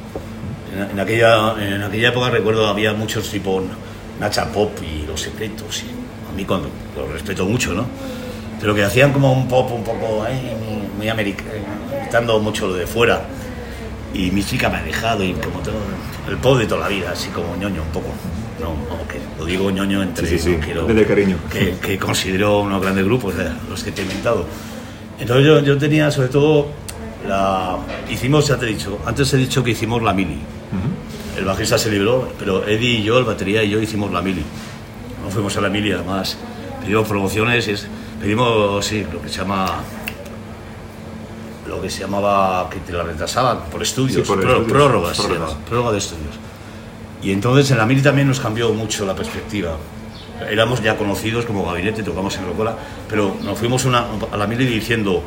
En, 0.75 0.91
en 0.93 1.01
aquella, 1.01 1.55
en 1.61 1.83
aquella 1.83 2.09
época 2.09 2.31
recuerdo 2.31 2.67
había 2.67 2.93
muchos 2.93 3.29
tipo 3.31 3.63
Nacha 4.21 4.51
Pop 4.53 4.73
y 4.83 5.07
Los 5.07 5.21
Secretos, 5.21 5.83
y 5.83 6.31
a 6.33 6.37
mí 6.37 6.45
cuando, 6.45 6.69
lo 6.97 7.07
respeto 7.13 7.45
mucho, 7.47 7.73
¿no? 7.75 7.87
Pero 8.61 8.75
que 8.75 8.83
hacían 8.85 9.13
como 9.13 9.33
un 9.33 9.47
pop 9.49 9.71
un 9.73 9.85
poco 9.85 10.25
eh, 10.29 10.57
muy, 10.99 11.09
americano, 11.09 11.51
imitando 12.01 12.39
mucho 12.41 12.67
lo 12.69 12.75
de 12.75 12.87
fuera. 12.87 13.23
Y 14.15 14.31
mi 14.31 14.43
chica 14.43 14.71
me 14.71 14.79
ha 14.79 14.83
dejado 14.83 15.23
y 15.23 15.35
como 15.35 15.61
todo, 15.61 15.75
el 16.29 16.37
pop 16.39 16.57
de 16.59 16.67
toda 16.67 16.81
la 16.83 16.89
vida, 16.89 17.11
así 17.13 17.29
como 17.29 17.55
ñoño 17.57 17.83
un 17.83 17.89
poco. 17.89 18.09
No, 18.59 18.69
no, 18.71 19.07
que 19.07 19.19
lo 19.39 19.45
digo 19.45 19.71
ñoño 19.71 20.03
entre 20.03 20.27
Sí, 20.27 20.39
sí, 20.39 20.53
sí, 20.53 20.57
quiero- 20.65 20.87
desde 20.87 21.05
cariño. 21.07 21.37
que, 21.53 21.75
que 21.83 21.99
considero 21.99 22.61
unos 22.61 22.81
grandes 22.81 23.05
grupos, 23.05 23.35
los 23.69 23.85
que 23.85 23.93
te 23.93 24.01
he 24.01 24.05
inventado. 24.05 24.47
Entonces 25.21 25.45
yo, 25.47 25.61
yo 25.61 25.77
tenía 25.77 26.11
sobre 26.11 26.29
todo 26.29 26.69
la... 27.29 27.77
Hicimos, 28.11 28.49
ya 28.49 28.57
te 28.57 28.65
he 28.65 28.69
dicho, 28.71 28.99
antes 29.05 29.33
he 29.35 29.37
dicho 29.37 29.63
que 29.63 29.73
hicimos 29.73 30.03
la 30.03 30.15
mili. 30.15 30.39
El 31.37 31.45
bajista 31.45 31.77
se 31.79 31.91
libró, 31.91 32.33
pero 32.39 32.67
Eddie 32.67 32.99
y 32.99 33.03
yo, 33.03 33.19
el 33.19 33.25
batería 33.25 33.63
y 33.63 33.71
yo 33.71 33.81
hicimos 33.81 34.11
la 34.13 34.23
mili. 34.23 34.43
No 35.23 35.31
fuimos 35.31 35.57
a 35.57 35.61
la 35.61 35.69
mili, 35.69 35.93
además 35.93 36.37
pedimos 36.81 37.07
promociones, 37.09 37.67
y 37.69 37.73
es- 37.73 37.87
pedimos, 38.21 38.85
sí, 38.85 39.05
lo 39.13 39.21
que 39.21 39.29
se 39.29 39.39
llama... 39.39 39.81
Lo 41.69 41.83
que 41.83 41.91
se 41.91 42.01
llamaba, 42.03 42.71
que 42.71 42.79
te 42.79 42.93
la 42.93 43.03
retrasaban 43.03 43.59
por 43.73 43.83
estudios, 43.83 44.23
Sí, 44.23 44.23
por 44.23 44.39
pró- 44.39 44.51
estudios, 44.59 44.73
prórrogas, 44.73 45.17
se 45.17 45.23
llama, 45.29 45.49
prórroga 45.69 45.93
de 45.93 45.99
estudios. 45.99 46.35
Y 47.23 47.33
entonces 47.33 47.71
en 47.73 47.79
la 47.79 47.87
mili 47.87 48.03
también 48.03 48.29
nos 48.29 48.39
cambió 48.39 48.73
mucho 48.73 49.05
la 49.05 49.15
perspectiva. 49.17 49.77
Éramos 50.49 50.81
ya 50.83 50.97
conocidos 50.97 51.45
como 51.45 51.65
gabinete, 51.67 52.03
tocamos 52.05 52.37
en 52.37 52.47
Rocola, 52.47 52.77
pero 53.09 53.37
nos 53.43 53.59
fuimos 53.59 53.85
una- 53.85 54.05
a 54.33 54.37
la 54.37 54.47
mili 54.47 54.65
diciendo, 54.65 55.23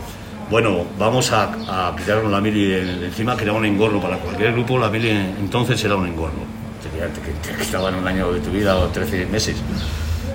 bueno, 0.49 0.85
vamos 0.97 1.31
a, 1.31 1.43
a 1.67 1.95
quitarnos 1.95 2.31
la 2.31 2.41
mili 2.41 2.73
encima, 2.73 3.35
que 3.37 3.43
era 3.43 3.53
un 3.53 3.65
engorro 3.65 4.01
para 4.01 4.17
cualquier 4.17 4.53
grupo, 4.53 4.77
la 4.79 4.89
mili 4.89 5.09
en- 5.09 5.35
entonces 5.39 5.83
era 5.83 5.95
un 5.95 6.07
engorro. 6.07 6.43
Te- 6.81 7.55
te 7.55 7.61
estaba 7.63 7.89
en 7.89 7.95
un 7.95 8.07
año 8.07 8.31
de 8.31 8.39
tu 8.39 8.49
vida 8.49 8.75
o 8.75 8.87
13 8.87 9.25
meses. 9.27 9.57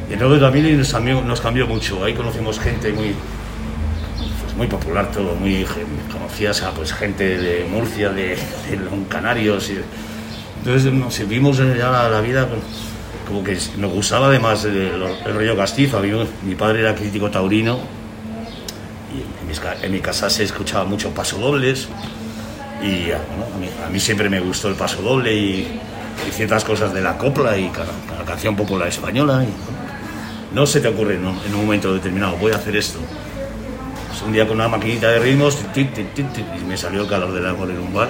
Y 0.09 0.13
entonces 0.13 0.41
la 0.41 0.51
mili 0.51 0.73
nos 0.77 0.93
cambió, 0.93 1.21
nos 1.23 1.41
cambió 1.41 1.67
mucho, 1.67 2.05
ahí 2.05 2.15
conocimos 2.15 2.61
gente 2.61 2.93
muy, 2.93 3.15
pues 4.43 4.57
muy 4.57 4.67
popular 4.67 5.11
todo, 5.11 5.35
muy 5.35 5.67
conocías 6.13 6.63
a 6.63 6.71
pues 6.73 6.93
gente 6.93 7.39
de 7.39 7.65
Murcia, 7.65 8.11
de, 8.11 8.29
de 8.29 8.37
Canarios. 9.09 9.71
Y, 9.71 9.79
entonces 10.59 10.93
nos 10.93 11.29
vimos 11.29 11.59
ya 11.59 11.91
la, 11.91 12.09
la 12.09 12.21
vida 12.21 12.47
como 13.27 13.43
que 13.43 13.59
nos 13.79 13.93
gustaba 13.93 14.27
además 14.29 14.65
el, 14.65 15.03
el 15.27 15.35
rollo 15.35 15.57
castizo. 15.57 16.01
Mi 16.45 16.55
padre 16.55 16.81
era 16.81 16.95
crítico 16.95 17.31
taurino 17.31 17.79
en, 19.83 19.93
mi 19.93 20.01
casa 20.01 20.31
se 20.31 20.45
escuchaba 20.45 20.85
mucho 20.85 21.11
paso 21.11 21.39
dobles 21.39 21.89
y 22.83 23.11
ah, 23.11 23.21
a, 23.87 23.91
mí, 23.91 24.01
siempre 24.01 24.29
me 24.29 24.41
gustó 24.41 24.69
el 24.69 24.75
paso 24.75 25.03
doble 25.03 25.35
y, 25.35 25.81
y 26.29 26.31
ciertas 26.33 26.65
cosas 26.65 26.93
de 26.93 27.01
la 27.01 27.17
copla 27.17 27.57
y 27.57 27.69
cada 27.69 28.25
canción 28.27 28.57
popular 28.57 28.89
española. 28.89 29.45
y, 29.45 29.49
no 30.55 30.67
se 30.67 30.81
te 30.81 30.89
ocurre 30.89 31.19
¿no? 31.19 31.35
en 31.45 31.55
un 31.55 31.63
momento 31.63 31.93
determinado, 31.93 32.37
voy 32.37 32.53
a 32.53 32.57
hacer 32.57 32.77
esto. 32.77 33.01
Pues 34.09 34.23
un 34.23 34.33
día 34.33 34.47
con 34.47 34.57
una 34.57 34.69
maquinita 34.69 35.09
de 35.09 35.19
ritmos 35.19 35.59
y 35.75 36.65
me 36.65 36.77
salió 36.77 37.03
el 37.03 37.09
calor 37.09 37.33
del 37.33 37.45
amor 37.47 37.71
en 37.71 37.79
un 37.79 37.93
bar 37.93 38.09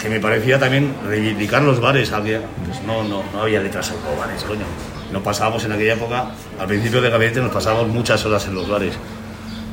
que 0.00 0.08
me 0.08 0.20
parecía 0.20 0.58
también 0.58 0.94
reivindicar 1.04 1.62
los 1.62 1.80
bares. 1.80 2.12
Había, 2.12 2.40
pues 2.64 2.80
no, 2.82 3.02
no, 3.02 3.22
no 3.32 3.42
había 3.42 3.60
letras 3.60 3.90
en 3.90 3.96
los 3.96 4.18
bares, 4.18 4.44
coño. 4.44 4.64
No 5.12 5.22
pasábamos 5.22 5.64
en 5.64 5.72
aquella 5.72 5.94
época, 5.94 6.30
al 6.58 6.66
principio 6.68 7.00
de 7.00 7.10
gabinete 7.10 7.40
nos 7.40 7.50
pasábamos 7.50 7.88
muchas 7.88 8.24
horas 8.24 8.46
en 8.46 8.54
los 8.54 8.68
bares, 8.68 8.94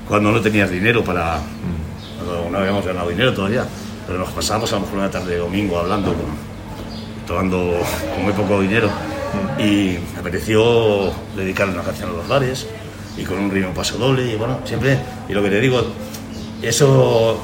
cuando 0.08 0.32
no 0.32 0.42
tenías 0.42 0.70
dinero 0.70 1.04
para... 1.04 1.40
no 2.52 2.58
habíamos 2.58 2.86
ganado 2.86 3.10
dinero 3.10 3.34
todavía, 3.34 3.66
pero 4.06 4.20
nos 4.20 4.30
pasábamos 4.30 4.72
a 4.72 4.76
lo 4.76 4.82
mejor 4.82 5.00
una 5.00 5.12
tarde 5.12 5.34
de 5.34 5.40
domingo 5.40 5.78
hablando, 5.78 6.14
con, 6.14 6.26
tomando 7.28 7.80
con 8.14 8.24
muy 8.24 8.34
poco 8.34 8.62
dinero. 8.62 8.90
Y 9.60 9.98
me 10.16 10.24
pareció 10.24 11.12
una 11.12 11.84
canción 11.84 12.10
a 12.10 12.14
los 12.14 12.28
bares 12.28 12.68
y 13.18 13.24
con 13.24 13.38
un 13.38 13.52
ritmo 13.52 13.74
paso 13.74 13.98
doble 13.98 14.32
y 14.32 14.36
bueno, 14.36 14.60
siempre, 14.64 14.98
y 15.28 15.34
lo 15.34 15.44
que 15.44 15.50
te 15.50 15.60
digo, 15.60 15.84
eso 16.62 17.40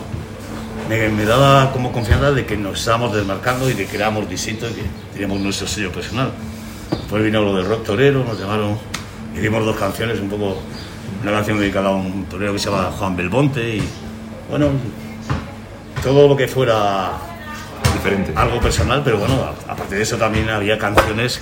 me, 0.88 1.10
me 1.10 1.26
daba 1.26 1.72
como 1.72 1.92
confianza 1.92 2.32
de 2.32 2.46
que 2.46 2.56
nos 2.56 2.80
estábamos 2.80 3.14
desmarcando 3.14 3.70
y 3.70 3.74
de 3.74 3.86
que 3.86 3.96
éramos 3.96 4.30
distintos 4.30 4.72
y 4.72 4.76
que 4.76 4.82
teníamos 5.14 5.40
nuestro 5.40 5.68
sello 5.68 5.92
personal. 5.92 6.32
Después 6.92 7.24
vino 7.24 7.42
lo 7.42 7.56
del 7.56 7.66
rock 7.66 7.84
torero, 7.84 8.24
nos 8.24 8.40
llamaron, 8.40 8.78
hicimos 9.36 9.66
dos 9.66 9.76
canciones, 9.76 10.20
un 10.20 10.30
poco, 10.30 10.58
una 11.24 11.32
canción 11.32 11.58
dedicada 11.60 11.90
a 11.90 11.92
un 11.94 12.26
torero 12.26 12.54
que 12.54 12.60
se 12.60 12.70
llama 12.70 12.92
Juan 12.98 13.16
Belmonte 13.16 13.78
y 13.78 13.84
bueno, 14.50 14.68
todo 16.04 16.28
lo 16.28 16.36
que 16.36 16.48
fuera 16.48 17.12
Diferente. 17.94 18.34
algo 18.36 18.60
personal, 18.60 19.02
pero 19.04 19.18
bueno, 19.20 19.36
a- 19.36 19.72
aparte 19.72 19.96
de 19.96 20.02
eso 20.04 20.18
también 20.18 20.50
había 20.50 20.78
canciones 20.78 21.42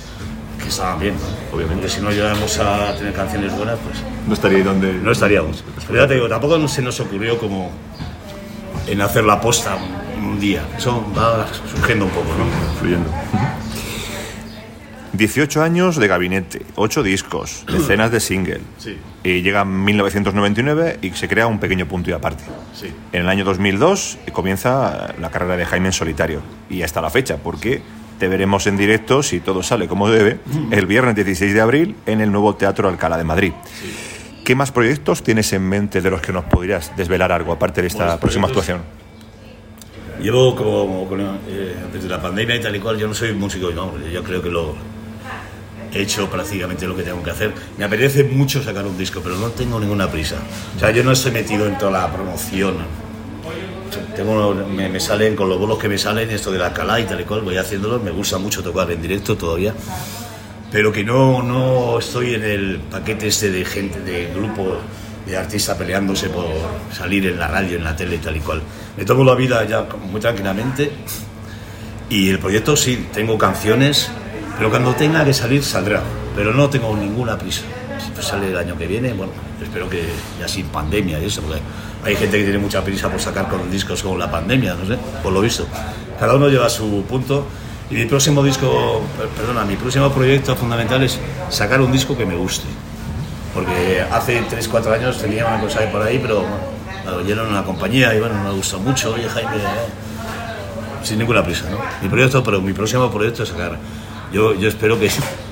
que 0.60 0.68
estaban 0.68 1.00
bien, 1.00 1.14
¿no? 1.16 1.56
Obviamente. 1.56 1.88
Si 1.88 2.00
no 2.00 2.10
llegamos 2.12 2.56
a 2.58 2.94
tener 2.96 3.12
canciones 3.12 3.54
buenas, 3.56 3.76
pues 3.84 3.96
No 4.28 4.34
estaría 4.34 4.62
donde... 4.62 4.92
no 4.92 5.10
estaríamos. 5.10 5.64
Pero 5.88 6.00
ya 6.02 6.06
te 6.06 6.14
digo, 6.14 6.28
tampoco 6.28 6.68
se 6.68 6.80
nos 6.82 7.00
ocurrió 7.00 7.36
como 7.38 7.70
en 8.86 9.00
hacer 9.00 9.24
la 9.24 9.40
posta 9.40 9.76
un, 10.16 10.24
un 10.24 10.40
día. 10.40 10.62
Eso 10.78 11.04
va 11.18 11.46
surgiendo 11.68 12.04
un 12.04 12.10
poco, 12.12 12.28
¿no? 12.38 12.78
fluyendo. 12.78 13.10
18 15.12 15.62
años 15.62 15.96
de 15.96 16.08
gabinete, 16.08 16.62
8 16.76 17.02
discos, 17.02 17.64
decenas 17.72 18.10
de 18.10 18.20
singles. 18.20 18.60
Sí. 18.78 18.96
Y 19.24 19.42
llega 19.42 19.64
1999 19.64 20.98
y 21.02 21.10
se 21.10 21.28
crea 21.28 21.46
un 21.46 21.58
pequeño 21.58 21.86
punto 21.86 22.10
y 22.10 22.12
aparte. 22.12 22.44
Sí. 22.74 22.92
En 23.12 23.22
el 23.22 23.28
año 23.28 23.44
2002 23.44 24.18
comienza 24.32 25.14
la 25.20 25.30
carrera 25.30 25.56
de 25.56 25.66
Jaime 25.66 25.88
en 25.88 25.92
solitario. 25.92 26.40
Y 26.70 26.82
hasta 26.82 27.00
la 27.00 27.10
fecha, 27.10 27.36
porque 27.36 27.82
te 28.18 28.28
veremos 28.28 28.66
en 28.66 28.76
directo, 28.76 29.22
si 29.22 29.40
todo 29.40 29.62
sale 29.62 29.86
como 29.86 30.08
debe, 30.08 30.38
el 30.70 30.86
viernes 30.86 31.14
16 31.14 31.54
de 31.54 31.60
abril 31.60 31.96
en 32.06 32.20
el 32.20 32.32
nuevo 32.32 32.54
Teatro 32.54 32.88
Alcalá 32.88 33.18
de 33.18 33.24
Madrid. 33.24 33.52
¿Qué 34.44 34.56
más 34.56 34.72
proyectos 34.72 35.22
tienes 35.22 35.52
en 35.52 35.62
mente 35.62 36.00
de 36.00 36.10
los 36.10 36.20
que 36.20 36.32
nos 36.32 36.44
podrías 36.44 36.96
desvelar 36.96 37.30
algo, 37.30 37.52
aparte 37.52 37.80
de 37.80 37.86
esta 37.86 38.18
próxima 38.18 38.48
actuación? 38.48 38.80
Llevo 40.20 40.56
como, 40.56 41.08
con, 41.08 41.20
eh, 41.20 41.74
desde 41.92 42.08
la 42.08 42.20
pandemia 42.20 42.56
y 42.56 42.60
tal 42.60 42.74
y 42.74 42.80
cual, 42.80 42.98
yo 42.98 43.06
no 43.06 43.14
soy 43.14 43.32
músico, 43.32 43.70
no, 43.70 43.92
yo 44.12 44.22
creo 44.22 44.42
que 44.42 44.50
lo 44.50 44.74
he 45.92 46.02
hecho 46.02 46.28
prácticamente 46.28 46.86
lo 46.86 46.96
que 46.96 47.02
tengo 47.02 47.22
que 47.22 47.30
hacer. 47.30 47.52
Me 47.78 47.84
apetece 47.84 48.24
mucho 48.24 48.62
sacar 48.62 48.86
un 48.86 48.96
disco, 48.96 49.20
pero 49.22 49.36
no 49.36 49.50
tengo 49.50 49.78
ninguna 49.78 50.10
prisa. 50.10 50.36
O 50.76 50.78
sea, 50.78 50.90
yo 50.90 51.04
no 51.04 51.12
estoy 51.12 51.32
metido 51.32 51.66
en 51.66 51.76
toda 51.78 51.92
la 51.92 52.12
promoción. 52.12 52.76
Tengo, 54.16 54.54
me, 54.54 54.88
me 54.88 55.00
salen 55.00 55.36
con 55.36 55.48
los 55.48 55.58
bolos 55.58 55.78
que 55.78 55.88
me 55.88 55.98
salen, 55.98 56.30
esto 56.30 56.50
de 56.50 56.58
la 56.58 56.66
Alcalá 56.68 57.00
y 57.00 57.04
tal 57.04 57.20
y 57.20 57.24
cual, 57.24 57.42
voy 57.42 57.56
haciéndolo. 57.56 57.98
Me 57.98 58.10
gusta 58.10 58.38
mucho 58.38 58.62
tocar 58.62 58.90
en 58.90 59.02
directo 59.02 59.36
todavía, 59.36 59.74
pero 60.70 60.92
que 60.92 61.04
no, 61.04 61.42
no 61.42 61.98
estoy 61.98 62.34
en 62.34 62.42
el 62.42 62.80
paquete 62.90 63.28
este 63.28 63.50
de 63.50 63.64
gente, 63.64 64.00
de 64.00 64.32
grupo 64.34 64.78
de 65.26 65.36
artistas 65.36 65.76
peleándose 65.76 66.28
por 66.30 66.46
salir 66.92 67.26
en 67.26 67.38
la 67.38 67.48
radio, 67.48 67.76
en 67.76 67.84
la 67.84 67.94
tele 67.94 68.16
y 68.16 68.18
tal 68.18 68.36
y 68.36 68.40
cual. 68.40 68.62
Me 68.96 69.04
tomo 69.04 69.24
la 69.24 69.34
vida 69.34 69.64
ya 69.64 69.86
muy 70.10 70.20
tranquilamente 70.20 70.90
y 72.08 72.28
el 72.28 72.38
proyecto 72.38 72.76
sí, 72.76 73.08
tengo 73.12 73.38
canciones, 73.38 74.10
pero 74.62 74.70
cuando 74.70 74.94
tenga 74.94 75.24
que 75.24 75.34
salir 75.34 75.64
saldrá, 75.64 76.00
pero 76.36 76.54
no 76.54 76.70
tengo 76.70 76.96
ninguna 76.96 77.36
prisa. 77.36 77.62
Si 77.98 78.22
sale 78.22 78.46
el 78.46 78.56
año 78.56 78.78
que 78.78 78.86
viene, 78.86 79.12
bueno, 79.12 79.32
espero 79.60 79.90
que 79.90 80.04
ya 80.38 80.46
sin 80.46 80.66
pandemia 80.66 81.18
y 81.18 81.24
eso, 81.24 81.42
porque 81.42 81.60
hay 82.04 82.14
gente 82.14 82.38
que 82.38 82.44
tiene 82.44 82.60
mucha 82.60 82.80
prisa 82.84 83.08
por 83.08 83.20
sacar 83.20 83.48
con 83.48 83.68
discos 83.72 84.04
con 84.04 84.16
la 84.20 84.30
pandemia, 84.30 84.74
no 84.74 84.86
sé, 84.86 84.96
por 85.20 85.32
lo 85.32 85.40
visto. 85.40 85.66
Cada 86.16 86.36
uno 86.36 86.48
lleva 86.48 86.68
su 86.68 87.02
punto 87.08 87.44
Y 87.90 87.94
mi 87.94 88.04
próximo 88.04 88.40
disco, 88.44 89.02
perdona, 89.36 89.64
mi 89.64 89.74
próximo 89.74 90.08
proyecto 90.12 90.54
fundamental 90.54 91.02
es 91.02 91.18
sacar 91.50 91.80
un 91.80 91.90
disco 91.90 92.16
que 92.16 92.24
me 92.24 92.36
guste. 92.36 92.68
Porque 93.52 94.00
hace 94.12 94.44
3, 94.48 94.68
4 94.68 94.94
años 94.94 95.18
tenía 95.18 95.44
una 95.44 95.58
cosa 95.60 95.80
por 95.90 96.02
ahí, 96.02 96.20
pero 96.22 96.42
bueno, 96.42 96.54
me 97.04 97.10
oyeron 97.10 97.48
una 97.48 97.64
compañía 97.64 98.14
y 98.14 98.20
bueno, 98.20 98.40
me 98.44 98.52
gustó 98.52 98.78
mucho. 98.78 99.12
Oye, 99.12 99.28
Jaime, 99.28 99.56
eh, 99.56 101.02
sin 101.02 101.18
ninguna 101.18 101.42
prisa, 101.42 101.68
¿no? 101.68 101.78
Mi 102.00 102.08
proyecto, 102.08 102.44
pero 102.44 102.60
mi 102.60 102.72
próximo 102.72 103.10
proyecto 103.10 103.42
es 103.42 103.48
sacar. 103.48 103.76
Yo, 104.32 104.54
yo 104.54 104.68
espero 104.68 104.98
que, 104.98 105.06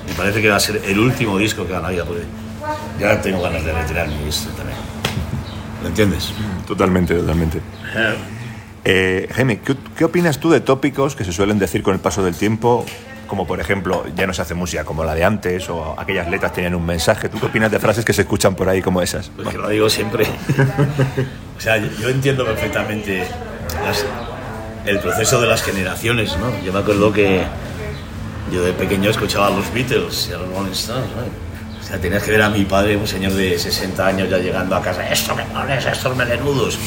me 0.07 0.13
parece 0.17 0.41
que 0.41 0.49
va 0.49 0.55
a 0.55 0.59
ser 0.59 0.81
el 0.85 0.99
último 0.99 1.37
disco 1.37 1.65
que 1.67 1.73
haga 1.75 1.83
la 1.83 1.89
vida, 1.89 2.05
porque 2.05 2.23
ya 2.99 3.21
tengo 3.21 3.41
ganas 3.41 3.63
de 3.63 3.73
retirarme 3.73 4.15
y 4.25 4.29
esto 4.29 4.49
también. 4.51 4.77
¿Lo 5.81 5.87
entiendes? 5.89 6.31
Totalmente, 6.67 7.13
totalmente. 7.15 7.59
Eh, 8.83 9.27
Jaime, 9.33 9.59
¿qué, 9.59 9.75
qué 9.95 10.05
opinas 10.05 10.39
tú 10.39 10.49
de 10.49 10.59
tópicos 10.61 11.15
que 11.15 11.23
se 11.23 11.31
suelen 11.33 11.59
decir 11.59 11.83
con 11.83 11.93
el 11.93 11.99
paso 11.99 12.23
del 12.23 12.35
tiempo? 12.35 12.85
Como 13.27 13.47
por 13.47 13.59
ejemplo, 13.61 14.03
ya 14.15 14.27
no 14.27 14.33
se 14.33 14.41
hace 14.41 14.55
música 14.55 14.83
como 14.83 15.03
la 15.05 15.15
de 15.15 15.23
antes, 15.23 15.69
o 15.69 15.95
aquellas 15.97 16.29
letras 16.29 16.51
tenían 16.53 16.75
un 16.75 16.85
mensaje. 16.85 17.29
¿Tú 17.29 17.39
qué 17.39 17.45
opinas 17.45 17.71
de 17.71 17.79
frases 17.79 18.03
que 18.03 18.11
se 18.13 18.23
escuchan 18.23 18.55
por 18.55 18.67
ahí 18.67 18.81
como 18.81 19.01
esas? 19.01 19.29
Pues 19.35 19.47
que 19.47 19.57
lo 19.57 19.69
digo 19.69 19.89
siempre. 19.89 20.25
o 21.57 21.61
sea, 21.61 21.77
yo, 21.77 21.87
yo 21.99 22.09
entiendo 22.09 22.45
perfectamente 22.45 23.23
las- 23.85 24.05
el 24.85 24.99
proceso 24.99 25.39
de 25.39 25.47
las 25.47 25.61
generaciones, 25.63 26.35
¿no? 26.37 26.51
Yo 26.65 26.73
me 26.73 26.79
acuerdo 26.79 27.13
que 27.13 27.43
yo 28.51 28.63
de 28.63 28.73
pequeño 28.73 29.09
escuchaba 29.09 29.47
a 29.47 29.49
los 29.49 29.73
Beatles 29.73 30.27
y 30.29 30.33
a 30.33 30.37
los 30.37 30.49
Rolling 30.49 30.71
Stones, 30.71 31.09
¿no? 31.15 31.21
O 31.79 31.83
sea, 31.83 31.99
tenías 31.99 32.23
que 32.23 32.31
ver 32.31 32.41
a 32.41 32.49
mi 32.49 32.65
padre, 32.65 32.97
un 32.97 33.07
señor 33.07 33.33
de 33.33 33.57
60 33.57 34.05
años 34.05 34.29
ya 34.29 34.37
llegando 34.37 34.75
a 34.75 34.81
casa, 34.81 35.07
esto 35.09 35.35
me 35.35 35.43
pones, 35.45 35.85
estos 35.85 36.15
melenudos. 36.15 36.77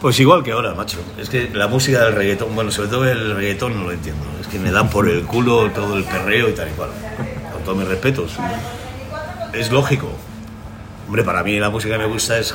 Pues 0.00 0.20
igual 0.20 0.42
que 0.42 0.52
ahora, 0.52 0.74
macho. 0.74 0.98
Es 1.18 1.30
que 1.30 1.48
la 1.54 1.66
música 1.66 2.04
del 2.04 2.14
reggaetón, 2.14 2.54
bueno, 2.54 2.70
sobre 2.70 2.90
todo 2.90 3.08
el 3.10 3.34
reggaetón 3.34 3.74
no 3.74 3.84
lo 3.84 3.92
entiendo. 3.92 4.22
Es 4.38 4.46
que 4.48 4.58
me 4.58 4.70
dan 4.70 4.90
por 4.90 5.08
el 5.08 5.22
culo 5.22 5.70
todo 5.70 5.96
el 5.96 6.04
perreo 6.04 6.50
y 6.50 6.52
tal 6.52 6.68
y 6.68 6.72
cual. 6.72 6.90
Con 7.52 7.62
todos 7.64 7.78
mis 7.78 7.88
respetos. 7.88 8.32
Es 9.54 9.72
lógico. 9.72 10.10
Hombre, 11.06 11.24
para 11.24 11.42
mí 11.42 11.58
la 11.58 11.70
música 11.70 11.94
que 11.94 12.00
me 12.00 12.06
gusta 12.06 12.38
es 12.38 12.54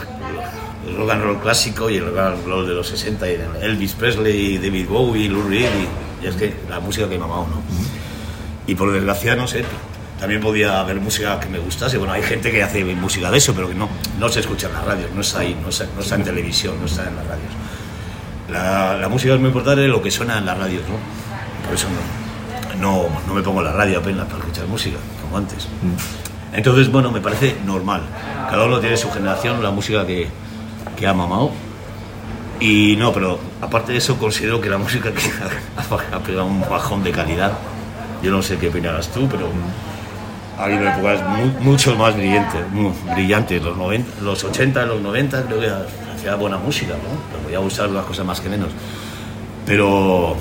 el 0.88 0.95
rock 0.95 1.09
and 1.09 1.23
roll 1.23 1.39
clásico 1.39 1.89
y 1.89 1.97
el 1.97 2.05
rock 2.05 2.17
and 2.19 2.45
roll 2.45 2.67
de 2.67 2.75
los 2.75 2.88
60, 2.88 3.27
y 3.27 3.38
Elvis 3.61 3.93
Presley, 3.93 4.59
David 4.59 4.88
Bowie, 4.88 5.27
Lou 5.27 5.47
Reed, 5.47 5.69
y, 6.21 6.25
y 6.25 6.27
es 6.27 6.35
que 6.35 6.53
la 6.69 6.79
música 6.79 7.09
que 7.09 7.15
he 7.15 7.19
mamado, 7.19 7.47
¿no? 7.47 7.99
Y 8.69 8.75
por 8.75 8.91
desgracia, 8.91 9.35
no 9.35 9.47
sé, 9.47 9.65
también 10.19 10.41
podía 10.41 10.79
haber 10.79 11.01
música 11.01 11.39
que 11.39 11.49
me 11.49 11.57
gustase. 11.57 11.97
Bueno, 11.97 12.13
hay 12.13 12.21
gente 12.21 12.51
que 12.51 12.61
hace 12.61 12.85
música 12.85 13.31
de 13.31 13.39
eso, 13.39 13.55
pero 13.55 13.67
que 13.67 13.73
no, 13.73 13.89
no 14.19 14.29
se 14.29 14.41
escucha 14.41 14.67
en 14.67 14.73
las 14.73 14.85
radios, 14.85 15.09
no 15.15 15.21
está 15.21 15.39
ahí, 15.39 15.57
no 15.59 15.69
está, 15.69 16.15
en 16.15 16.23
televisión, 16.23 16.75
no 16.79 16.85
está 16.85 17.07
en 17.07 17.15
las 17.15 17.25
radios. 17.25 17.51
La, 18.47 19.07
música 19.09 19.33
es 19.33 19.39
muy 19.39 19.47
importante 19.47 19.88
lo 19.88 20.03
que 20.03 20.11
suena 20.11 20.38
en 20.38 20.45
las 20.45 20.55
radios, 20.55 20.83
¿no? 20.88 20.97
Por 21.65 21.73
eso 21.73 21.88
no, 22.79 22.79
no, 22.79 23.09
no 23.25 23.33
me 23.33 23.41
pongo 23.41 23.63
la 23.63 23.71
radio 23.71 23.97
apenas 23.97 24.27
para 24.27 24.38
escuchar 24.38 24.67
música, 24.67 24.97
como 25.23 25.38
antes. 25.38 25.67
Entonces, 26.53 26.91
bueno, 26.91 27.09
me 27.09 27.21
parece 27.21 27.55
normal. 27.65 28.03
Cada 28.51 28.65
uno 28.65 28.79
tiene 28.79 28.97
su 28.97 29.09
generación, 29.09 29.63
la 29.63 29.71
música 29.71 30.05
que, 30.05 30.27
que 30.95 31.07
ha 31.07 31.13
mamado. 31.15 31.49
Y 32.59 32.97
no, 32.97 33.11
pero 33.13 33.39
aparte 33.61 33.93
de 33.93 33.97
eso, 33.97 34.19
considero 34.19 34.61
que 34.61 34.69
la 34.69 34.77
música 34.77 35.11
que 35.11 35.23
ha 36.15 36.19
pegado 36.19 36.45
un 36.45 36.61
bajón 36.61 37.03
de 37.03 37.11
calidad. 37.11 37.53
Yo 38.21 38.31
no 38.31 38.41
sé 38.41 38.57
qué 38.57 38.69
opinarás 38.69 39.07
tú, 39.09 39.27
pero 39.29 39.47
ha 40.57 40.65
habido 40.65 40.88
épocas 40.89 41.21
mu- 41.38 41.71
mucho 41.71 41.95
más 41.95 42.15
brillantes, 42.15 42.61
mu- 42.71 42.91
brillantes. 43.13 43.61
Los, 43.61 43.77
90, 43.77 44.21
los 44.21 44.43
80, 44.43 44.85
los 44.85 45.01
90, 45.01 45.43
creo 45.43 45.59
que 45.59 45.69
hacía 46.15 46.35
buena 46.35 46.57
música, 46.57 46.93
¿no? 46.93 47.38
Me 47.38 47.43
podía 47.45 47.59
gustar 47.59 47.89
las 47.89 48.05
cosas 48.05 48.25
más 48.25 48.41
que 48.41 48.49
menos. 48.49 48.69
Pero 49.65 50.35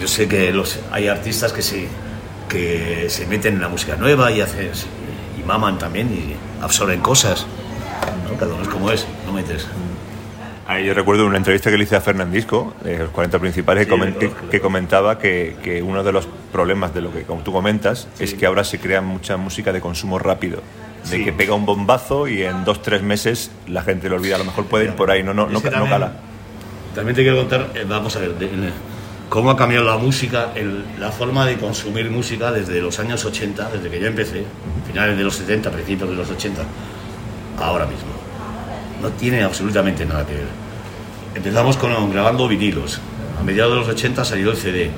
yo 0.00 0.08
sé 0.08 0.28
que 0.28 0.52
hay 0.92 1.08
artistas 1.08 1.52
que 1.52 1.62
se, 1.62 1.88
que 2.48 3.06
se 3.08 3.26
meten 3.26 3.54
en 3.54 3.60
la 3.62 3.68
música 3.68 3.96
nueva 3.96 4.30
y, 4.32 4.40
hacen, 4.40 4.70
y 5.38 5.42
maman 5.46 5.78
también 5.78 6.08
y 6.12 6.34
absorben 6.62 7.00
cosas. 7.00 7.46
¿no? 8.30 8.36
Cada 8.38 8.52
uno 8.54 8.62
es 8.62 8.68
como 8.68 8.90
es, 8.90 9.06
no 9.26 9.32
metes. 9.32 9.66
Ahí 10.66 10.86
yo 10.86 10.94
recuerdo 10.94 11.26
una 11.26 11.36
entrevista 11.36 11.70
que 11.70 11.76
le 11.76 11.84
hice 11.84 11.96
a 11.96 12.00
Fernandisco, 12.00 12.72
de 12.82 12.98
los 12.98 13.10
40 13.10 13.38
principales, 13.38 13.86
que, 13.86 14.30
Sí, 14.50 14.60
comentaba 14.60 15.18
que, 15.18 15.56
que 15.62 15.82
uno 15.82 16.02
de 16.02 16.10
los 16.12 16.26
problemas 16.52 16.94
de 16.94 17.02
lo 17.02 17.12
que 17.12 17.22
como 17.24 17.42
tú 17.42 17.52
comentas 17.52 18.08
es 18.18 18.32
que 18.34 18.46
ahora 18.46 18.64
se 18.64 18.78
crea 18.78 19.02
mucha 19.02 19.36
música 19.36 19.72
de 19.72 19.80
consumo 19.82 20.18
rápido. 20.18 20.62
De 21.10 21.18
Sí. 21.18 21.24
que 21.24 21.32
pega 21.34 21.52
un 21.52 21.66
bombazo 21.66 22.26
y 22.28 22.42
en 22.44 22.64
dos, 22.64 22.80
tres 22.80 23.02
meses 23.02 23.50
la 23.68 23.82
gente 23.82 24.08
lo 24.08 24.16
olvida. 24.16 24.36
A 24.36 24.38
lo 24.38 24.44
mejor 24.46 24.64
puede 24.64 24.86
ir 24.86 24.92
por 24.92 25.10
ahí, 25.10 25.22
no, 25.22 25.34
no, 25.34 25.46
no, 25.46 25.60
cala. 25.60 26.12
También 26.94 27.14
te 27.14 27.22
quiero 27.22 27.36
contar, 27.36 27.70
eh, 27.74 27.84
vamos 27.86 28.16
a 28.16 28.20
ver, 28.20 28.34
de- 28.38 28.48
cómo 29.28 29.50
ha 29.50 29.56
cambiado 29.56 29.84
la 29.84 29.98
música, 29.98 30.52
el- 30.54 30.84
la 30.98 31.10
forma 31.10 31.44
de 31.44 31.56
consumir 31.58 32.08
música 32.10 32.52
desde 32.52 32.80
los 32.80 32.98
años 33.00 33.22
80, 33.24 33.68
desde 33.68 33.90
que 33.90 34.00
yo 34.00 34.06
empecé, 34.06 34.44
finales 34.86 35.18
de 35.18 35.24
los 35.24 35.34
70, 35.34 35.70
principios 35.70 36.08
de 36.08 36.16
los 36.16 36.30
80, 36.30 36.62
ahora 37.58 37.84
mismo. 37.84 38.13
No 39.02 39.10
tiene 39.10 39.42
absolutamente 39.42 40.04
nada 40.06 40.24
que 40.26 40.34
ver. 40.34 40.46
Empezamos 41.34 41.76
con 41.76 42.10
grabando 42.12 42.46
vinilos. 42.48 43.00
A 43.40 43.42
mediados 43.42 43.72
de 43.72 43.78
los 43.80 43.88
80 43.88 44.24
salió 44.24 44.50
el 44.52 44.56
CD. 44.56 44.90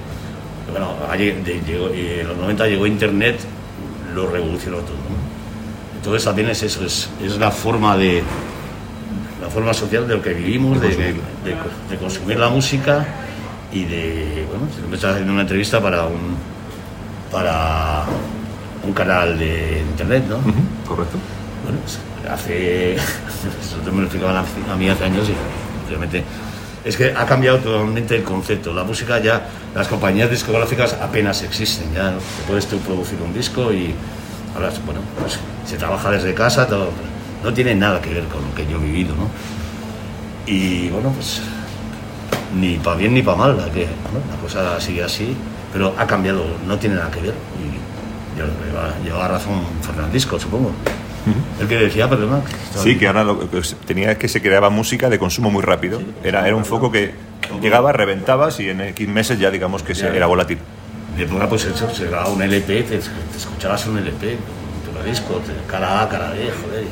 Bueno, 0.71 0.95
y 1.17 2.21
en 2.21 2.29
los 2.29 2.37
90 2.37 2.67
llegó 2.67 2.87
Internet, 2.87 3.39
lo 4.15 4.29
revolucionó 4.31 4.79
todo. 4.79 4.97
¿no? 4.97 5.97
Entonces 5.97 6.25
también 6.25 6.49
es 6.51 6.63
eso, 6.63 6.85
es, 6.85 7.09
es 7.25 7.39
la 7.39 7.51
forma 7.51 7.97
de, 7.97 8.23
la 9.41 9.49
forma 9.49 9.73
social 9.75 10.07
de 10.07 10.15
lo 10.17 10.23
que 10.23 10.35
vivimos, 10.35 10.81
de, 10.81 10.89
de- 10.91 10.97
de- 11.15 11.57
de 11.91 11.97
consumir 11.99 12.39
la 12.39 12.49
música 12.49 13.07
y 13.73 13.85
de, 13.85 14.47
bueno, 14.49 14.67
me 14.89 14.95
estás 14.97 15.13
haciendo 15.13 15.33
una 15.33 15.43
entrevista 15.43 15.81
para 15.81 16.05
un, 16.05 16.37
para 17.33 18.05
un 18.85 18.93
canal 18.93 19.39
de 19.39 19.83
internet, 19.91 20.25
¿no? 20.29 20.37
Ujú, 20.37 20.53
Correcto. 20.87 21.17
Bueno, 21.65 21.79
hace, 22.29 22.95
eso 22.97 23.93
me 23.93 23.99
lo 23.99 24.03
explicaban 24.03 24.37
a, 24.37 24.77
mí 24.77 24.89
hace 24.89 25.05
años 25.05 25.29
y 25.29 25.89
realmente 25.89 26.25
es 26.85 26.97
que 26.97 27.13
ha 27.17 27.27
cambiado 27.27 27.59
totalmente 27.59 28.17
el 28.17 28.23
concepto. 28.23 28.73
La 28.73 28.85
música 28.85 29.19
ya, 29.19 29.49
las 29.75 29.89
compañías 29.89 30.31
discográficas 30.31 30.95
apenas 30.95 31.43
existen, 31.43 31.93
ya 31.93 32.15
puedes 32.47 32.67
tú 32.67 32.79
producir 32.79 33.19
un 33.21 33.35
disco 33.35 33.73
y 33.73 33.95
ahora, 34.55 34.71
bueno, 34.85 35.01
pues 35.19 35.39
se 35.67 35.77
trabaja 35.77 36.11
desde 36.11 36.33
casa, 36.35 36.67
todo, 36.67 36.91
no 37.43 37.53
tiene 37.53 37.75
nada 37.75 38.01
que 38.01 38.15
ver 38.15 38.25
con 38.25 38.43
lo 38.43 38.55
que 38.55 38.67
yo 38.71 38.79
he 38.79 38.85
vivido, 38.85 39.15
¿no? 39.17 39.29
Y 40.47 40.89
bueno, 40.91 41.11
pues 41.11 41.41
ni 42.55 42.77
para 42.77 42.97
bien 42.97 43.15
ni 43.15 43.23
para 43.23 43.37
mal, 43.37 43.57
la, 43.57 43.67
cosa 44.41 44.81
sigue 44.81 45.03
así, 45.03 45.37
pero 45.73 45.95
ha 45.99 46.07
cambiado, 46.07 46.45
no 46.67 46.79
tiene 46.79 46.97
nada 46.97 47.11
que 47.11 47.21
ver. 47.21 47.35
Y 47.35 48.37
lleva, 48.37 48.95
lleva 49.05 49.29
razón 49.29 49.63
Fernandisco, 49.83 50.39
supongo. 50.39 50.73
El 51.61 51.67
que 51.69 51.77
decía, 51.77 52.09
perdona. 52.09 52.41
que- 52.45 52.79
Sí, 52.79 52.97
que 52.99 53.07
ahora 53.09 53.25
lo 53.25 53.39
que 53.51 53.61
tenía 53.87 54.13
es 54.13 54.19
que 54.19 54.29
se 54.29 54.41
creaba 54.43 54.71
música 54.71 55.09
de 55.11 55.19
consumo 55.19 55.51
muy 55.51 55.63
rápido. 55.63 56.01
Era, 56.23 56.47
era 56.47 56.55
un 56.57 56.65
foco 56.65 56.91
que 56.93 57.13
llegaba, 57.63 57.93
reventabas 57.93 58.61
y 58.61 58.69
en 58.69 58.81
X 58.81 59.09
meses 59.09 59.39
ya 59.39 59.51
digamos 59.51 59.83
que 59.83 59.95
se- 59.95 60.15
era 60.15 60.27
volátil. 60.27 60.59
De 61.17 61.25
época, 61.25 61.49
pues 61.49 61.65
eso, 61.65 61.89
se 61.95 62.07
grababa 62.07 62.31
un 62.31 62.43
LP, 62.43 62.83
te, 62.83 62.99
te 62.99 63.37
escuchabas 63.37 63.87
un 63.87 63.99
LP, 63.99 64.37
un 64.99 65.05
disco, 65.11 65.41
cara 65.67 66.03
A, 66.03 66.09
cara 66.09 66.31
B, 66.31 66.51
joder. 66.63 66.85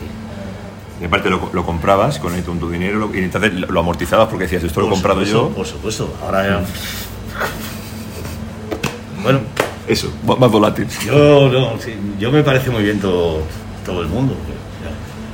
y- 1.01 1.05
aparte 1.05 1.29
lo, 1.29 1.51
lo 1.53 1.65
comprabas 1.67 2.19
con, 2.19 2.33
tu 2.43 2.71
dinero 2.71 2.99
lo- 2.99 3.15
y 3.15 3.19
entonces 3.19 3.53
lo 3.53 3.81
amortizabas 3.81 4.29
porque 4.29 4.45
decías, 4.45 4.65
esto 4.65 4.81
lo 4.81 4.87
he 4.87 4.91
comprado 4.91 5.21
supuesto, 5.25 5.49
yo. 5.51 5.55
Por 5.55 5.67
supuesto, 5.67 6.15
ahora 6.23 6.47
ya. 6.47 6.61
Bueno, 9.23 9.41
Eso, 9.87 10.11
más 10.27 10.39
más 10.39 10.51
volátil. 10.51 10.87
yo, 11.05 11.51
no, 11.51 11.79
sí, 11.79 11.95
yo 12.19 12.31
me 12.33 12.43
parece 12.43 12.71
muy 12.71 12.83
bien 12.83 13.01
todo, 13.01 13.43
todo 13.85 14.03
el 14.03 14.09
mundo. 14.09 14.35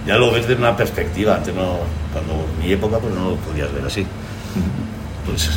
Ya, 0.07 0.13
ya 0.15 0.19
lo 0.19 0.31
ves 0.33 0.47
desde 0.49 0.61
una 0.61 0.77
perspectiva. 0.77 1.37
Antes 1.37 1.55
no, 1.55 1.79
cuando 2.13 2.47
mi 2.63 2.73
época, 2.73 2.99
pues 2.99 3.15
no 3.15 3.31
lo 3.31 3.37
podías 3.37 3.73
ver 3.73 3.85
así. 3.85 4.07
Pues 5.27 5.51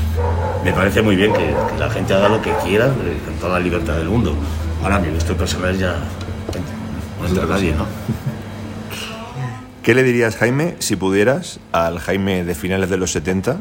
me 0.64 0.72
parece 0.74 1.02
muy 1.02 1.16
bien 1.16 1.34
que, 1.34 1.40
que 1.72 1.78
la 1.80 1.90
gente 1.90 2.14
haga 2.14 2.30
lo 2.30 2.42
que 2.42 2.52
quiera 2.64 2.88
eh, 2.88 3.18
con 3.26 3.34
toda 3.36 3.54
la 3.58 3.60
libertad 3.60 3.96
del 3.96 4.10
mundo. 4.10 4.36
Ahora 4.84 5.00
mi 5.00 5.10
gusto 5.10 5.36
personal 5.36 5.78
ya 5.78 5.96
no 7.22 7.28
entra 7.28 7.46
nadie, 7.46 7.74
¿no? 7.74 7.86
¿Qué 9.82 9.94
le 9.94 10.04
dirías, 10.04 10.38
Jaime, 10.38 10.76
si 10.80 10.96
pudieras, 10.96 11.60
al 11.74 12.00
Jaime 12.00 12.44
de 12.46 12.56
finales 12.56 12.90
de 12.90 12.98
los 12.98 13.12
70, 13.12 13.58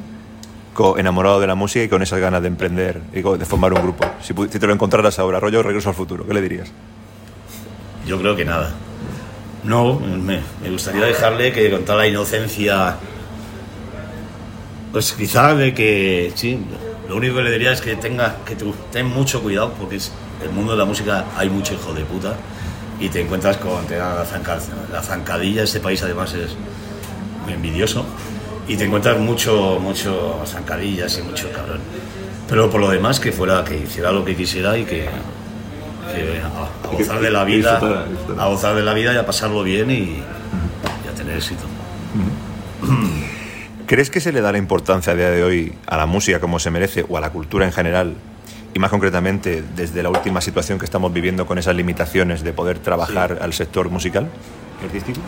co- 0.74 0.96
enamorado 0.98 1.40
de 1.40 1.46
la 1.48 1.54
música 1.56 1.84
y 1.84 1.88
con 1.88 2.02
esas 2.02 2.20
ganas 2.20 2.42
de 2.42 2.48
emprender 2.48 3.00
y 3.12 3.22
de 3.22 3.44
formar 3.44 3.72
un 3.72 3.82
grupo? 3.82 4.04
Si 4.20 4.32
te 4.34 4.66
lo 4.66 4.72
encontraras 4.72 5.18
ahora, 5.18 5.40
rollo 5.40 5.62
regreso 5.62 5.88
al 5.88 5.94
futuro, 5.96 6.24
¿qué 6.26 6.34
le 6.34 6.40
dirías? 6.42 6.70
Yo 8.06 8.18
creo 8.20 8.36
que 8.36 8.44
nada. 8.44 8.70
No, 9.64 9.94
me, 10.00 10.40
gustaría 10.70 11.04
dejarle 11.04 11.52
que 11.52 11.70
con 11.70 11.84
toda 11.84 11.98
la 11.98 12.08
inocencia, 12.08 12.96
pues 14.90 15.12
quizá 15.12 15.54
de 15.54 15.72
que, 15.72 16.32
sí, 16.34 16.58
lo 17.08 17.16
único 17.16 17.36
que 17.36 17.42
le 17.42 17.52
diría 17.52 17.72
es 17.72 17.80
que 17.80 17.94
tenga, 17.96 18.36
que 18.44 18.56
tú 18.56 18.74
ten 18.90 19.06
mucho 19.06 19.40
cuidado 19.40 19.72
porque 19.78 19.96
es, 19.96 20.10
el 20.42 20.50
mundo 20.50 20.72
de 20.72 20.78
la 20.78 20.84
música 20.84 21.26
hay 21.36 21.48
mucho 21.48 21.74
hijo 21.74 21.94
de 21.94 22.04
puta 22.04 22.34
y 22.98 23.08
te 23.08 23.20
encuentras 23.20 23.56
con 23.58 23.86
te 23.86 23.96
la, 23.98 24.24
zanca- 24.26 24.58
la 24.90 25.00
zancadilla, 25.02 25.62
este 25.62 25.78
país 25.78 26.02
además 26.02 26.34
es 26.34 26.56
envidioso 27.48 28.04
y 28.66 28.76
te 28.76 28.84
encuentras 28.84 29.18
mucho, 29.18 29.78
mucho 29.80 30.42
zancadillas 30.46 31.18
y 31.18 31.22
mucho 31.22 31.50
cabrón. 31.52 31.80
Pero 32.48 32.68
por 32.70 32.80
lo 32.80 32.90
demás, 32.90 33.20
que 33.20 33.30
fuera, 33.32 33.64
que 33.64 33.76
hiciera 33.76 34.10
lo 34.10 34.24
que 34.24 34.36
quisiera 34.36 34.76
y 34.76 34.84
que, 34.84 35.08
que 36.12 36.40
a, 36.40 36.46
a 36.46 36.92
gozar 36.92 37.20
de 37.20 37.30
la 37.30 37.44
vida, 37.44 37.80
a 38.38 38.46
gozar 38.48 38.74
de 38.74 38.82
la 38.82 38.94
vida 38.94 39.12
y 39.12 39.16
a 39.16 39.26
pasarlo 39.26 39.62
bien 39.62 39.90
y, 39.90 39.94
y 39.94 41.08
a 41.10 41.14
tener 41.14 41.36
éxito. 41.36 41.64
¿Crees 43.86 44.10
que 44.10 44.20
se 44.20 44.32
le 44.32 44.40
da 44.40 44.52
la 44.52 44.58
importancia 44.58 45.12
a 45.12 45.16
día 45.16 45.30
de 45.30 45.44
hoy 45.44 45.74
a 45.86 45.96
la 45.96 46.06
música 46.06 46.40
como 46.40 46.58
se 46.58 46.70
merece 46.70 47.04
o 47.08 47.16
a 47.18 47.20
la 47.20 47.30
cultura 47.30 47.66
en 47.66 47.72
general? 47.72 48.14
Y 48.74 48.78
más 48.78 48.90
concretamente, 48.90 49.62
desde 49.76 50.02
la 50.02 50.08
última 50.08 50.40
situación 50.40 50.78
que 50.78 50.86
estamos 50.86 51.12
viviendo 51.12 51.44
con 51.44 51.58
esas 51.58 51.76
limitaciones 51.76 52.42
de 52.42 52.54
poder 52.54 52.78
trabajar 52.78 53.38
al 53.42 53.52
sector 53.52 53.90
musical 53.90 54.28
artístico. 54.82 55.20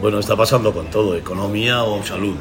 Bueno, 0.00 0.18
está 0.18 0.34
pasando 0.34 0.72
con 0.72 0.86
todo, 0.86 1.14
economía 1.14 1.82
o 1.84 2.02
salud. 2.02 2.36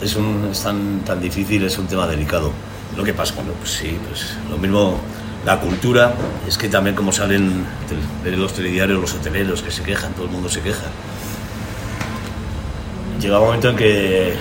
Es, 0.00 0.16
un, 0.16 0.48
es 0.50 0.62
tan, 0.62 1.00
tan 1.00 1.20
difícil, 1.20 1.64
es 1.64 1.76
un 1.76 1.86
tema 1.86 2.06
delicado. 2.06 2.50
Lo 2.96 3.04
que 3.04 3.12
pasa, 3.12 3.34
bueno, 3.34 3.52
pues 3.58 3.72
sí, 3.72 3.98
pues 4.08 4.38
lo 4.50 4.56
mismo 4.56 4.98
la 5.46 5.60
cultura, 5.60 6.12
es 6.48 6.58
que 6.58 6.68
también 6.68 6.96
como 6.96 7.12
salen 7.12 7.64
los 8.24 8.52
telediarios 8.52 9.00
los 9.00 9.14
hoteleros 9.14 9.62
que 9.62 9.70
se 9.70 9.84
quejan, 9.84 10.12
todo 10.12 10.24
el 10.24 10.32
mundo 10.32 10.48
se 10.48 10.60
queja. 10.60 10.86
Llega 13.20 13.38
un 13.38 13.46
momento 13.46 13.70
en 13.70 13.76
que 13.76 14.34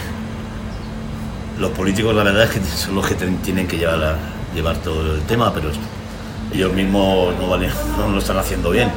los 1.60 1.70
políticos 1.72 2.16
la 2.16 2.24
verdad 2.24 2.46
es 2.46 2.50
que 2.50 2.60
son 2.60 2.96
los 2.96 3.06
que 3.06 3.14
tienen 3.14 3.68
que 3.68 3.78
llevar, 3.78 4.18
llevar 4.56 4.78
todo 4.78 5.16
el 5.16 5.22
tema, 5.22 5.54
pero 5.54 5.70
ellos 6.52 6.74
mismos 6.74 7.36
no, 7.40 8.10
lo 8.12 8.18
están 8.18 8.40
haciendo 8.40 8.72
bien. 8.72 8.92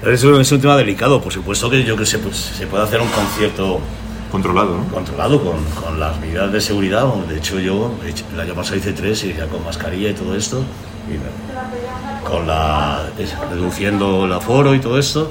Pero 0.00 0.40
es 0.40 0.52
un 0.52 0.60
tema 0.60 0.76
delicado, 0.78 1.20
por 1.20 1.34
supuesto 1.34 1.68
que 1.68 1.84
yo 1.84 1.98
que 1.98 2.06
sé, 2.06 2.18
pues 2.18 2.34
se 2.34 2.66
puede 2.66 2.82
hacer 2.82 3.02
un 3.02 3.08
concierto 3.08 3.78
Controlado, 4.32 4.78
¿no? 4.78 4.84
controlado 4.92 5.42
con, 5.44 5.62
con 5.80 6.00
las 6.00 6.18
medidas 6.18 6.50
de 6.50 6.60
seguridad. 6.60 7.04
De 7.28 7.36
hecho, 7.36 7.60
yo 7.60 7.90
el 8.32 8.40
año 8.40 8.54
pasado 8.54 8.76
hice 8.76 8.92
tres 8.94 9.22
y 9.24 9.34
ya 9.34 9.46
con 9.46 9.62
mascarilla 9.62 10.08
y 10.08 10.14
todo 10.14 10.34
esto, 10.34 10.64
y 11.06 12.26
con 12.26 12.46
la 12.46 13.02
es- 13.18 13.38
reduciendo 13.50 14.24
el 14.24 14.32
aforo 14.32 14.74
y 14.74 14.80
todo 14.80 14.98
esto. 14.98 15.30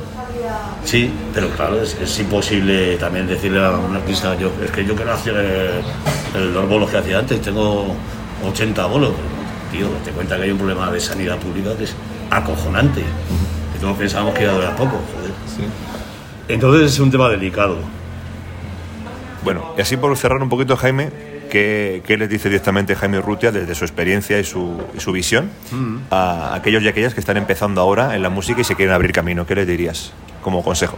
Sí, 0.86 1.12
pero 1.34 1.50
claro, 1.50 1.82
es, 1.82 1.98
es 2.00 2.20
imposible 2.20 2.96
también 2.98 3.26
decirle 3.28 3.66
a 3.66 3.72
un 3.72 3.96
artista, 3.96 4.38
yo, 4.38 4.52
es 4.64 4.70
que 4.72 4.86
yo 4.86 4.96
quiero 4.96 5.14
hacer 5.14 5.84
el, 6.36 6.54
los 6.54 6.70
bolos 6.70 6.90
que 6.92 6.98
hacía 6.98 7.20
antes, 7.20 7.42
tengo 7.42 7.96
80 8.48 8.86
bolos. 8.86 9.12
Pero, 9.72 9.88
tío, 9.90 9.98
te 10.06 10.12
cuenta 10.12 10.38
que 10.38 10.44
hay 10.44 10.52
un 10.52 10.58
problema 10.60 10.92
de 10.92 11.00
sanidad 11.00 11.38
pública 11.38 11.76
que 11.76 11.86
es 11.86 11.96
acojonante. 12.30 13.02
Que 13.02 13.80
todos 13.80 13.98
pensábamos 13.98 14.34
que 14.36 14.44
iba 14.44 14.52
a 14.52 14.56
durar 14.56 14.76
poco, 14.76 15.00
joder. 15.16 15.32
Entonces 16.48 16.92
es 16.94 17.00
un 17.00 17.10
tema 17.10 17.30
delicado. 17.30 17.78
Bueno, 19.44 19.74
y 19.78 19.82
así 19.82 19.98
por 19.98 20.16
cerrar 20.18 20.42
un 20.42 20.50
poquito, 20.50 20.78
Jaime, 20.78 21.10
¿qué, 21.50 22.04
qué 22.06 22.18
les 22.18 22.30
dice 22.30 22.48
directamente 22.50 22.96
Jaime 22.96 23.18
Urrutia 23.20 23.52
desde 23.52 23.74
su 23.76 23.84
experiencia 23.86 24.40
y 24.40 24.44
su, 24.44 24.80
y 24.96 25.00
su 25.00 25.12
visión 25.12 25.50
a 26.12 26.54
aquellos 26.54 26.84
y 26.84 26.88
aquellas 26.88 27.14
que 27.14 27.20
están 27.20 27.38
empezando 27.38 27.82
ahora 27.82 28.16
en 28.16 28.22
la 28.22 28.30
música 28.30 28.62
y 28.62 28.64
se 28.64 28.76
quieren 28.76 28.94
abrir 28.94 29.12
camino? 29.12 29.46
¿Qué 29.48 29.56
les 29.56 29.68
dirías 29.68 30.14
como 30.44 30.64
consejo? 30.64 30.98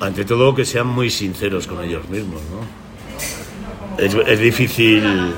Ante 0.00 0.24
todo, 0.24 0.54
que 0.54 0.64
sean 0.64 0.86
muy 0.86 1.10
sinceros 1.10 1.66
con 1.66 1.82
ellos 1.84 2.08
mismos, 2.08 2.40
¿no? 2.50 4.02
Es, 4.02 4.14
es 4.14 4.38
difícil 4.38 5.32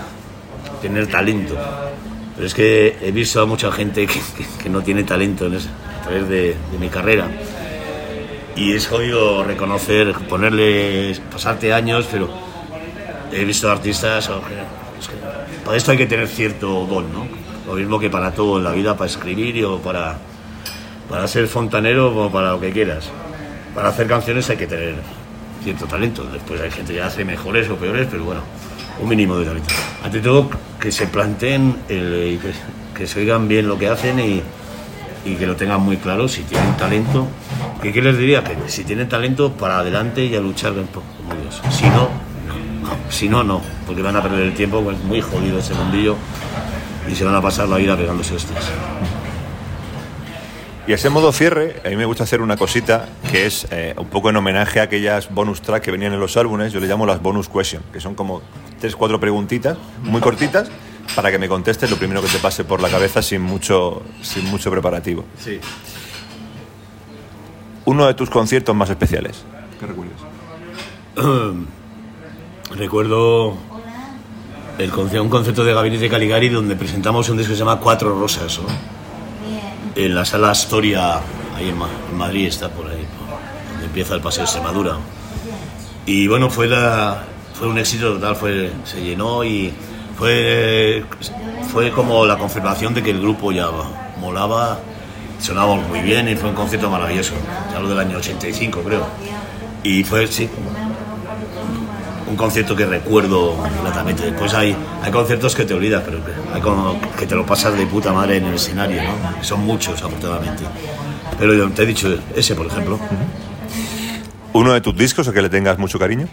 tener 0.82 1.06
talento, 1.06 1.56
pero 2.34 2.46
es 2.46 2.54
que 2.54 2.96
he 3.02 3.10
visto 3.12 3.40
a 3.40 3.46
mucha 3.46 3.70
gente 3.70 4.06
que, 4.06 4.14
que- 4.36 4.46
que 4.62 4.68
no 4.68 4.80
tiene 4.82 5.04
talento 5.04 5.46
en 5.46 5.54
ese- 5.54 5.68
a 5.68 6.02
través 6.02 6.28
de, 6.28 6.56
de 6.72 6.78
mi 6.80 6.88
carrera. 6.88 7.28
Y 8.58 8.72
es 8.72 8.88
jodido 8.88 9.44
reconocer, 9.44 10.12
ponerle, 10.28 11.16
pasarte 11.30 11.72
años, 11.72 12.08
pero 12.10 12.28
he 13.32 13.44
visto 13.44 13.70
artistas, 13.70 14.28
es 14.98 15.08
que 15.08 15.14
para 15.64 15.76
esto 15.76 15.92
hay 15.92 15.98
que 15.98 16.06
tener 16.06 16.26
cierto 16.26 16.84
don, 16.86 17.12
¿no? 17.12 17.26
Lo 17.66 17.74
mismo 17.74 18.00
que 18.00 18.10
para 18.10 18.32
todo 18.32 18.58
en 18.58 18.64
la 18.64 18.72
vida, 18.72 18.96
para 18.96 19.08
escribir 19.08 19.64
o 19.64 19.78
para, 19.78 20.18
para 21.08 21.28
ser 21.28 21.46
fontanero 21.46 22.14
o 22.26 22.32
para 22.32 22.50
lo 22.52 22.60
que 22.60 22.72
quieras. 22.72 23.08
Para 23.74 23.90
hacer 23.90 24.08
canciones 24.08 24.50
hay 24.50 24.56
que 24.56 24.66
tener 24.66 24.94
cierto 25.62 25.86
talento. 25.86 26.24
Después 26.24 26.60
hay 26.60 26.70
gente 26.70 26.94
que 26.94 27.02
hace 27.02 27.24
mejores 27.24 27.68
o 27.70 27.76
peores, 27.76 28.08
pero 28.10 28.24
bueno, 28.24 28.40
un 29.00 29.08
mínimo 29.08 29.36
de 29.38 29.44
talento. 29.44 29.72
Ante 30.02 30.18
todo, 30.20 30.50
que 30.80 30.90
se 30.90 31.06
planteen 31.06 31.76
el- 31.88 32.40
que, 32.42 32.98
que 32.98 33.06
se 33.06 33.20
oigan 33.20 33.46
bien 33.46 33.68
lo 33.68 33.78
que 33.78 33.88
hacen 33.88 34.18
y, 34.18 34.42
y 35.28 35.36
que 35.36 35.46
lo 35.46 35.56
tengan 35.56 35.80
muy 35.80 35.98
claro 35.98 36.28
si 36.28 36.42
tienen 36.42 36.76
talento. 36.76 37.26
¿Qué, 37.82 37.92
qué 37.92 38.02
les 38.02 38.16
diría? 38.16 38.42
Que 38.42 38.56
si 38.66 38.84
tienen 38.84 39.08
talento, 39.08 39.52
para 39.52 39.78
adelante 39.78 40.24
y 40.24 40.34
a 40.34 40.40
luchar 40.40 40.72
como 40.72 41.40
Dios. 41.40 41.60
Si 41.70 41.84
no. 41.84 42.08
Si 43.10 43.28
no, 43.28 43.44
no, 43.44 43.60
porque 43.86 44.02
van 44.02 44.16
a 44.16 44.22
perder 44.22 44.42
el 44.42 44.54
tiempo, 44.54 44.82
pues 44.82 44.96
es 44.96 45.04
muy 45.04 45.20
jodido 45.20 45.58
ese 45.58 45.74
mundillo 45.74 46.16
y 47.10 47.14
se 47.14 47.24
van 47.24 47.34
a 47.34 47.42
pasar 47.42 47.68
la 47.68 47.76
vida 47.76 47.96
pegándose 47.96 48.34
hostias. 48.34 48.70
Y 50.86 50.92
a 50.92 50.94
ese 50.94 51.10
modo 51.10 51.32
cierre, 51.32 51.82
a 51.84 51.90
mí 51.90 51.96
me 51.96 52.06
gusta 52.06 52.24
hacer 52.24 52.40
una 52.40 52.56
cosita 52.56 53.08
que 53.30 53.44
es 53.44 53.66
eh, 53.70 53.94
un 53.98 54.06
poco 54.06 54.30
en 54.30 54.36
homenaje 54.36 54.80
a 54.80 54.84
aquellas 54.84 55.28
bonus 55.30 55.60
tracks 55.60 55.84
que 55.84 55.90
venían 55.90 56.14
en 56.14 56.20
los 56.20 56.38
álbumes, 56.38 56.72
yo 56.72 56.80
le 56.80 56.86
llamo 56.86 57.04
las 57.04 57.20
bonus 57.20 57.50
questions, 57.50 57.84
que 57.92 58.00
son 58.00 58.14
como 58.14 58.40
tres, 58.80 58.96
cuatro 58.96 59.20
preguntitas 59.20 59.76
muy 60.02 60.22
cortitas 60.22 60.70
para 61.14 61.30
que 61.30 61.38
me 61.38 61.48
contestes 61.48 61.90
lo 61.90 61.96
primero 61.96 62.20
que 62.22 62.28
te 62.28 62.38
pase 62.38 62.64
por 62.64 62.80
la 62.80 62.88
cabeza 62.88 63.22
sin 63.22 63.42
mucho, 63.42 64.02
sin 64.22 64.44
mucho 64.46 64.70
preparativo. 64.70 65.24
Sí. 65.42 65.58
Uno 67.86 68.06
de 68.06 68.14
tus 68.14 68.28
conciertos 68.30 68.74
más 68.76 68.90
especiales. 68.90 69.44
¿Qué 69.80 69.86
recuerdas? 69.86 70.18
Recuerdo 72.76 73.56
el 74.78 74.92
un 74.92 75.28
concepto 75.28 75.64
de 75.64 75.72
Gabinete 75.74 76.08
Caligari 76.08 76.48
donde 76.50 76.76
presentamos 76.76 77.28
un 77.30 77.36
disco 77.38 77.50
que 77.52 77.56
se 77.56 77.60
llama 77.60 77.80
Cuatro 77.80 78.16
Rosas, 78.18 78.60
¿no? 78.60 78.66
En 79.96 80.14
la 80.14 80.24
sala 80.24 80.50
Astoria, 80.50 81.14
ahí 81.56 81.70
en, 81.70 81.78
Ma- 81.78 81.88
en 82.10 82.16
Madrid, 82.16 82.46
está 82.46 82.68
por 82.68 82.86
ahí, 82.86 83.04
por 83.18 83.70
donde 83.72 83.86
empieza 83.86 84.14
el 84.14 84.20
Paseo 84.20 84.42
de 84.42 84.44
Extremadura. 84.44 84.96
Y 86.06 86.28
bueno, 86.28 86.50
fue, 86.50 86.68
la, 86.68 87.24
fue 87.54 87.66
un 87.68 87.78
éxito 87.78 88.12
total, 88.14 88.36
fue, 88.36 88.70
se 88.84 89.02
llenó 89.02 89.42
y 89.42 89.72
fue, 90.18 91.04
fue 91.72 91.92
como 91.92 92.26
la 92.26 92.37
confirmación 92.37 92.92
de 92.92 93.04
que 93.04 93.11
el 93.12 93.20
grupo 93.20 93.52
ya 93.52 93.68
molaba, 94.20 94.81
sonábamos 95.38 95.87
muy 95.87 96.00
bien 96.00 96.28
y 96.28 96.35
fue 96.35 96.50
un 96.50 96.57
concierto 96.57 96.90
maravilloso. 96.90 97.35
Ya 97.72 97.78
lo 97.78 97.88
del 97.88 98.00
año 98.00 98.18
85, 98.18 98.81
creo. 98.81 99.07
Y 99.85 100.02
fue, 100.02 100.26
sí, 100.26 100.50
un 102.28 102.37
concierto 102.37 102.74
que 102.74 102.85
recuerdo 102.85 103.57
gratamente. 103.85 104.24
Después 104.24 104.52
hay, 104.54 104.74
hay 105.02 105.12
conciertos 105.12 105.54
que 105.54 105.64
te 105.64 105.74
olvidas, 105.74 106.02
pero 106.04 106.18
que, 106.24 106.33
hay 106.52 106.61
como 106.61 107.00
que 107.16 107.24
te 107.24 107.37
lo 107.37 107.46
pasas 107.46 107.78
de 107.78 107.87
puta 107.87 108.12
madre 108.12 108.38
en 108.38 108.46
el 108.46 108.54
escenario, 108.54 109.00
¿no? 109.04 109.44
Son 109.44 109.64
muchos, 109.64 110.02
afortunadamente. 110.02 110.64
Pero 111.38 111.54
yo 111.54 111.70
te 111.70 111.85
he 111.85 111.87
dicho 111.87 112.12
ese, 112.35 112.57
por 112.57 112.66
ejemplo. 112.66 112.98
¿Uno 114.52 114.72
de 114.72 114.81
tus 114.81 114.96
discos 114.96 115.28
a 115.28 115.33
que 115.33 115.42
le 115.42 115.48
tengas 115.48 115.78
mucho 115.78 115.96
cariño? 115.96 116.26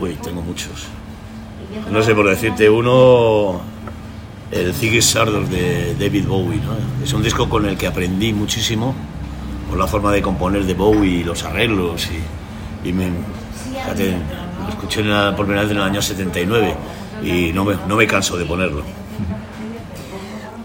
Uy, 0.00 0.14
tengo 0.14 0.42
muchos. 0.42 0.88
No 1.90 2.02
sé, 2.02 2.14
por 2.14 2.28
decirte 2.28 2.68
uno, 2.70 3.60
el 4.50 4.72
Ziggy 4.74 4.98
Stardust 4.98 5.50
de 5.50 5.94
David 5.98 6.26
Bowie, 6.26 6.58
¿no? 6.60 7.04
Es 7.04 7.12
un 7.12 7.22
disco 7.22 7.48
con 7.48 7.66
el 7.66 7.76
que 7.76 7.86
aprendí 7.86 8.32
muchísimo, 8.32 8.94
por 9.68 9.78
la 9.78 9.86
forma 9.86 10.12
de 10.12 10.22
componer 10.22 10.64
de 10.64 10.74
Bowie 10.74 11.20
y 11.20 11.24
los 11.24 11.42
arreglos. 11.44 12.08
Y, 12.84 12.88
y 12.88 12.92
me, 12.92 13.08
fíjate, 13.72 14.16
lo 14.62 14.68
escuché 14.70 15.02
la- 15.04 15.34
por 15.36 15.46
primera 15.46 15.62
vez 15.62 15.70
en 15.72 15.78
el 15.78 15.82
año 15.82 16.00
79 16.02 16.74
y 17.22 17.52
no 17.52 17.64
me, 17.64 17.76
no 17.88 17.96
me 17.96 18.06
canso 18.06 18.36
de 18.36 18.44
ponerlo. 18.44 18.82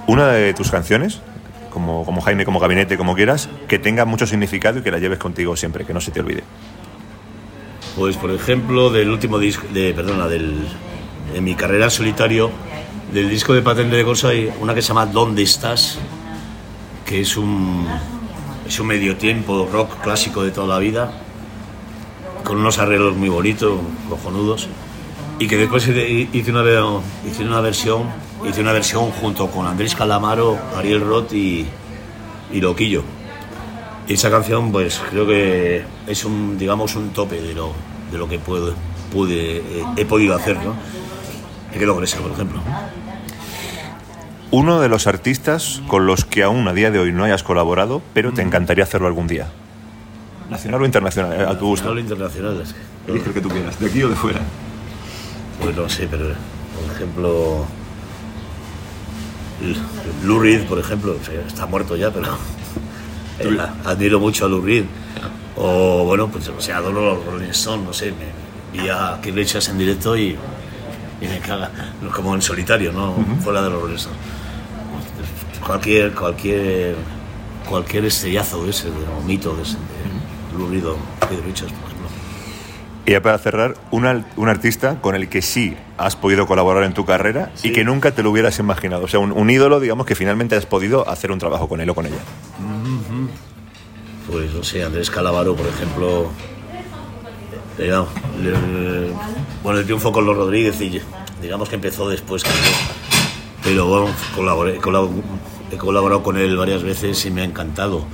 Una 0.08 0.28
de 0.30 0.54
tus 0.54 0.72
canciones, 0.72 1.22
como, 1.70 2.04
como 2.06 2.22
Jaime, 2.22 2.46
como 2.46 2.60
Gabinete, 2.60 2.98
como 2.98 3.16
quieras, 3.16 3.50
que 3.68 3.78
tenga 3.78 4.06
mucho 4.06 4.26
significado 4.26 4.80
y 4.80 4.82
que 4.82 4.92
la 4.92 4.98
lleves 5.00 5.20
contigo 5.20 5.56
siempre, 5.56 5.86
que 5.86 5.94
no 5.94 6.02
se 6.02 6.12
te 6.12 6.20
olvide. 6.20 6.44
Pues 7.96 8.18
por 8.18 8.32
ejemplo, 8.32 8.90
del 8.90 9.10
último 9.10 9.38
disco, 9.40 9.68
de, 9.74 9.94
perdona, 9.94 10.28
del, 10.28 10.56
de 11.34 11.42
mi 11.42 11.56
carrera 11.56 11.86
en 11.86 11.92
solitario, 11.92 12.52
del 13.12 13.30
disco 13.30 13.54
de 13.54 13.62
Patente 13.62 13.96
de 13.96 14.04
Corsa 14.04 14.30
hay 14.30 14.52
una 14.60 14.74
que 14.76 14.82
se 14.82 14.90
llama 14.90 15.06
¿Dónde 15.06 15.44
estás? 15.44 16.00
que 17.10 17.22
es 17.22 17.38
un, 17.38 17.88
es 18.68 18.80
un 18.80 18.86
medio 18.86 19.18
tiempo 19.18 19.68
rock 19.74 20.00
clásico 20.04 20.44
de 20.44 20.52
toda 20.52 20.68
la 20.68 20.78
vida, 20.78 21.12
con 22.44 22.60
unos 22.60 22.78
arreglos 22.78 23.16
muy 23.16 23.30
bonitos, 23.30 23.80
cojonudos, 24.08 24.68
y 25.40 25.48
que 25.48 25.58
después 25.58 25.88
hice 25.88 26.52
una, 26.52 26.64
hice 27.28 27.44
una 27.44 27.62
versión, 27.62 28.04
hice 28.48 28.62
una 28.62 28.74
versión 28.74 29.10
junto 29.10 29.50
con 29.50 29.66
Andrés 29.66 29.96
Calamaro, 29.96 30.60
Ariel 30.78 31.02
Roth 31.02 31.34
y, 31.34 31.66
y 32.54 32.62
Loquillo. 32.62 33.02
Y 34.08 34.14
esa 34.14 34.30
canción, 34.30 34.72
pues 34.72 35.02
creo 35.10 35.26
que 35.26 35.84
es 36.06 36.26
un, 36.26 36.60
digamos, 36.60 36.96
un 36.96 37.10
tope 37.10 37.42
de 37.42 37.56
lo, 37.56 37.74
de 38.12 38.20
lo 38.20 38.30
que 38.30 38.38
puedo, 38.38 38.76
pude, 39.12 39.58
eh, 39.58 39.84
he 39.98 40.06
podido 40.06 40.36
hacer, 40.36 40.58
¿no? 40.58 40.76
Me 41.72 41.78
quedo 41.78 41.96
con 41.96 42.04
esa, 42.04 42.18
por 42.20 42.32
ejemplo. 42.32 42.62
Uno 44.52 44.80
de 44.80 44.90
los 44.90 45.06
artistas 45.06 45.82
con 45.88 46.08
los 46.08 46.26
que 46.26 46.44
aún 46.44 46.68
a 46.68 46.74
día 46.74 46.90
de 46.90 47.00
hoy 47.00 47.12
no 47.12 47.24
hayas 47.24 47.44
colaborado, 47.44 48.02
pero 48.14 48.34
te 48.34 48.42
encantaría 48.42 48.84
hacerlo 48.84 49.08
algún 49.08 49.28
día. 49.28 49.48
¿Nacional 50.50 50.82
o 50.82 50.86
internacional? 50.86 51.48
A 51.48 51.58
tu 51.58 51.68
gusto. 51.68 51.94
Nacional 51.94 51.98
o 51.98 52.00
internacional. 52.00 52.62
Es 52.62 52.74
que, 52.74 53.12
Elige 53.12 53.28
el 53.28 53.34
que 53.34 53.42
tú 53.42 53.50
quieras, 53.50 53.80
de 53.80 53.88
aquí 53.88 54.04
o 54.04 54.10
de 54.10 54.16
fuera. 54.16 54.40
Pues 55.62 55.76
no 55.76 55.88
sé, 55.90 56.08
pero 56.10 56.26
por 56.26 56.96
ejemplo. 56.96 57.66
Lou 60.24 60.40
Reed, 60.40 60.64
por 60.68 60.80
ejemplo, 60.80 61.16
está 61.48 61.66
muerto 61.66 61.96
ya, 61.98 62.12
pero 62.12 62.38
admiro 63.86 64.20
mucho 64.20 64.46
a 64.46 64.50
Lou 64.50 64.62
Reed. 64.62 64.86
O 65.56 66.06
bueno, 66.06 66.30
pues 66.30 66.48
o 66.48 66.62
sea, 66.62 66.78
adoro 66.78 67.16
los 67.16 67.26
Rolling 67.26 67.50
Stones, 67.50 67.86
no 67.86 67.94
sé, 67.94 68.14
me 68.14 68.80
vi 68.80 68.88
a 68.88 69.20
Richards 69.22 69.68
en 69.70 69.78
directo 69.78 70.16
y, 70.16 70.38
y 71.22 71.28
me 71.28 71.40
caga, 71.40 71.72
como 72.14 72.36
en 72.36 72.42
solitario, 72.42 72.92
no 72.92 73.16
fuera 73.44 73.62
de 73.62 73.70
los 73.70 73.92
Stones. 73.92 74.20
Cualquier, 75.66 76.14
cualquier, 76.14 76.96
cualquier 77.68 78.06
estellazo 78.06 78.64
de 78.64 78.72
ese, 78.72 78.90
de, 78.90 78.96
un 79.20 79.28
mito 79.28 79.56
de 79.56 79.64
ese, 79.64 79.74
de 79.74 80.58
Lou 80.58 80.70
Reed 80.70 80.88
o 80.88 80.98
Keith 81.28 81.44
Richards, 81.46 81.74
por 81.74 81.90
ejemplo. 81.90 82.08
Y 83.06 83.12
ya 83.12 83.22
para 83.22 83.38
cerrar, 83.38 83.76
un, 83.92 84.26
un 84.38 84.50
artista 84.50 85.02
con 85.02 85.16
el 85.16 85.30
que 85.30 85.42
sí 85.42 85.76
has 85.98 86.16
podido 86.16 86.48
colaborar 86.48 86.84
en 86.84 86.94
tu 86.94 87.06
carrera 87.06 87.52
y 87.64 87.72
que 87.74 87.84
nunca 87.84 88.12
te 88.12 88.24
lo 88.24 88.32
hubieras 88.32 88.58
imaginado. 88.60 89.04
O 89.04 89.08
sea, 89.08 89.20
un, 89.20 89.32
un, 89.32 89.50
ídolo, 89.50 89.80
digamos, 89.80 90.06
que 90.06 90.16
finalmente 90.16 90.56
has 90.56 90.66
podido 90.66 91.08
hacer 91.10 91.32
un 91.32 91.40
trabajo 91.40 91.68
con 91.68 91.82
él 91.82 91.90
o 91.90 91.96
con 91.96 92.06
ella. 92.06 92.20
Pues 94.32 94.54
no 94.54 94.64
sé, 94.64 94.84
Andrés 94.84 95.10
Calavaro, 95.10 95.56
por 95.56 95.68
ejemplo, 95.68 96.30
bueno, 99.64 99.80
el 99.80 99.86
triunfo 99.86 100.12
con 100.12 100.26
los 100.26 100.36
Rodríguez, 100.36 100.80
y, 100.82 101.02
digamos 101.42 101.70
que 101.70 101.76
empezó 101.76 102.10
después 102.10 102.44
que 102.44 102.50
pero 103.64 103.86
bueno, 103.86 104.08
colaboré, 104.36 104.78
he 105.72 105.78
colaborado 105.78 106.24
con 106.24 106.38
él 106.38 106.56
varias 106.58 106.82
veces 106.82 107.24
y 107.26 107.32
me 107.32 107.42
ha 107.42 107.44
encantado. 107.44 108.06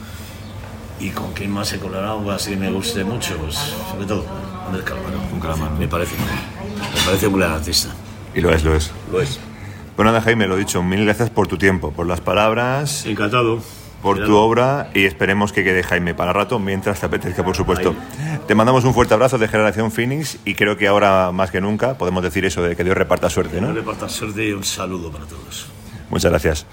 ¿Y 0.99 1.10
con 1.10 1.34
quién 1.34 1.51
más 1.51 1.71
he 1.73 1.79
colaborado? 1.79 2.31
Así 2.31 2.55
me 2.55 2.71
guste 2.71 3.03
mucho, 3.03 3.38
pues 3.38 3.55
sobre 3.55 4.05
todo 4.05 4.25
Andrés 4.65 4.84
Calavaro. 4.84 5.19
Un 5.31 5.39
Calamaro. 5.39 5.75
Me 5.75 5.88
parece, 5.88 6.15
me 6.15 7.01
parece 7.05 7.27
un 7.27 7.38
gran 7.38 7.51
artista. 7.51 7.89
Y 8.34 8.41
lo 8.41 8.49
es, 8.49 8.63
lo 8.63 8.75
es. 8.75 8.91
Lo 9.12 9.21
es. 9.21 9.39
Bueno, 9.95 10.12
nada, 10.12 10.21
Jaime, 10.21 10.47
lo 10.47 10.58
dicho, 10.58 10.81
mil 10.84 11.05
gracias 11.05 11.29
por 11.29 11.47
tu 11.47 11.58
tiempo, 11.58 11.91
por 11.91 12.08
las 12.08 12.21
palabras. 12.21 13.05
Encantado 13.05 13.62
por 14.01 14.23
tu 14.23 14.36
obra 14.36 14.89
y 14.93 15.05
esperemos 15.05 15.51
que 15.51 15.63
quede 15.63 15.84
Jaime 15.84 16.13
para 16.13 16.34
rato 16.34 16.60
mientras 16.60 16.99
te 16.99 17.05
apetezca, 17.05 17.43
por 17.43 17.55
supuesto. 17.55 17.95
Te 18.47 18.55
mandamos 18.55 18.84
un 18.84 18.93
fuerte 18.93 19.13
abrazo 19.13 19.38
de 19.38 19.47
Generación 19.47 19.91
Phoenix 19.91 20.38
y 20.45 20.55
creo 20.55 20.77
que 20.77 20.88
ahora 20.88 21.31
más 21.31 21.51
que 21.51 21.62
nunca 21.62 21.97
podemos 21.97 22.23
decir 22.23 22.45
eso 22.45 22.62
de 22.62 22.75
que 22.75 22.84
Dios 22.84 22.95
reparta 22.95 23.29
suerte, 23.29 23.60
¿no? 23.60 23.67
Dios 23.67 23.77
reparta 23.77 24.10
suerte 24.10 24.47
y 24.47 24.51
un 24.51 24.63
saludo 24.63 25.12
para 25.12 25.25
todos. 25.25 25.67
Muchas 26.10 26.31
gracias. 26.31 26.65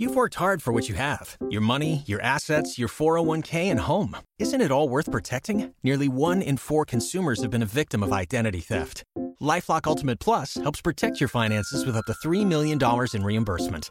You've 0.00 0.16
worked 0.16 0.36
hard 0.36 0.62
for 0.62 0.72
what 0.72 0.88
you 0.88 0.94
have 0.94 1.36
your 1.50 1.60
money, 1.60 2.04
your 2.06 2.22
assets, 2.22 2.78
your 2.78 2.88
401k, 2.88 3.70
and 3.70 3.80
home. 3.80 4.16
Isn't 4.38 4.62
it 4.62 4.70
all 4.70 4.88
worth 4.88 5.10
protecting? 5.10 5.74
Nearly 5.82 6.08
one 6.08 6.40
in 6.40 6.56
four 6.56 6.86
consumers 6.86 7.42
have 7.42 7.50
been 7.50 7.62
a 7.62 7.66
victim 7.66 8.02
of 8.02 8.10
identity 8.10 8.60
theft. 8.60 9.04
Lifelock 9.42 9.86
Ultimate 9.86 10.18
Plus 10.18 10.54
helps 10.54 10.80
protect 10.80 11.20
your 11.20 11.28
finances 11.28 11.84
with 11.84 11.98
up 11.98 12.06
to 12.06 12.14
$3 12.26 12.46
million 12.46 12.78
in 13.12 13.22
reimbursement. 13.22 13.90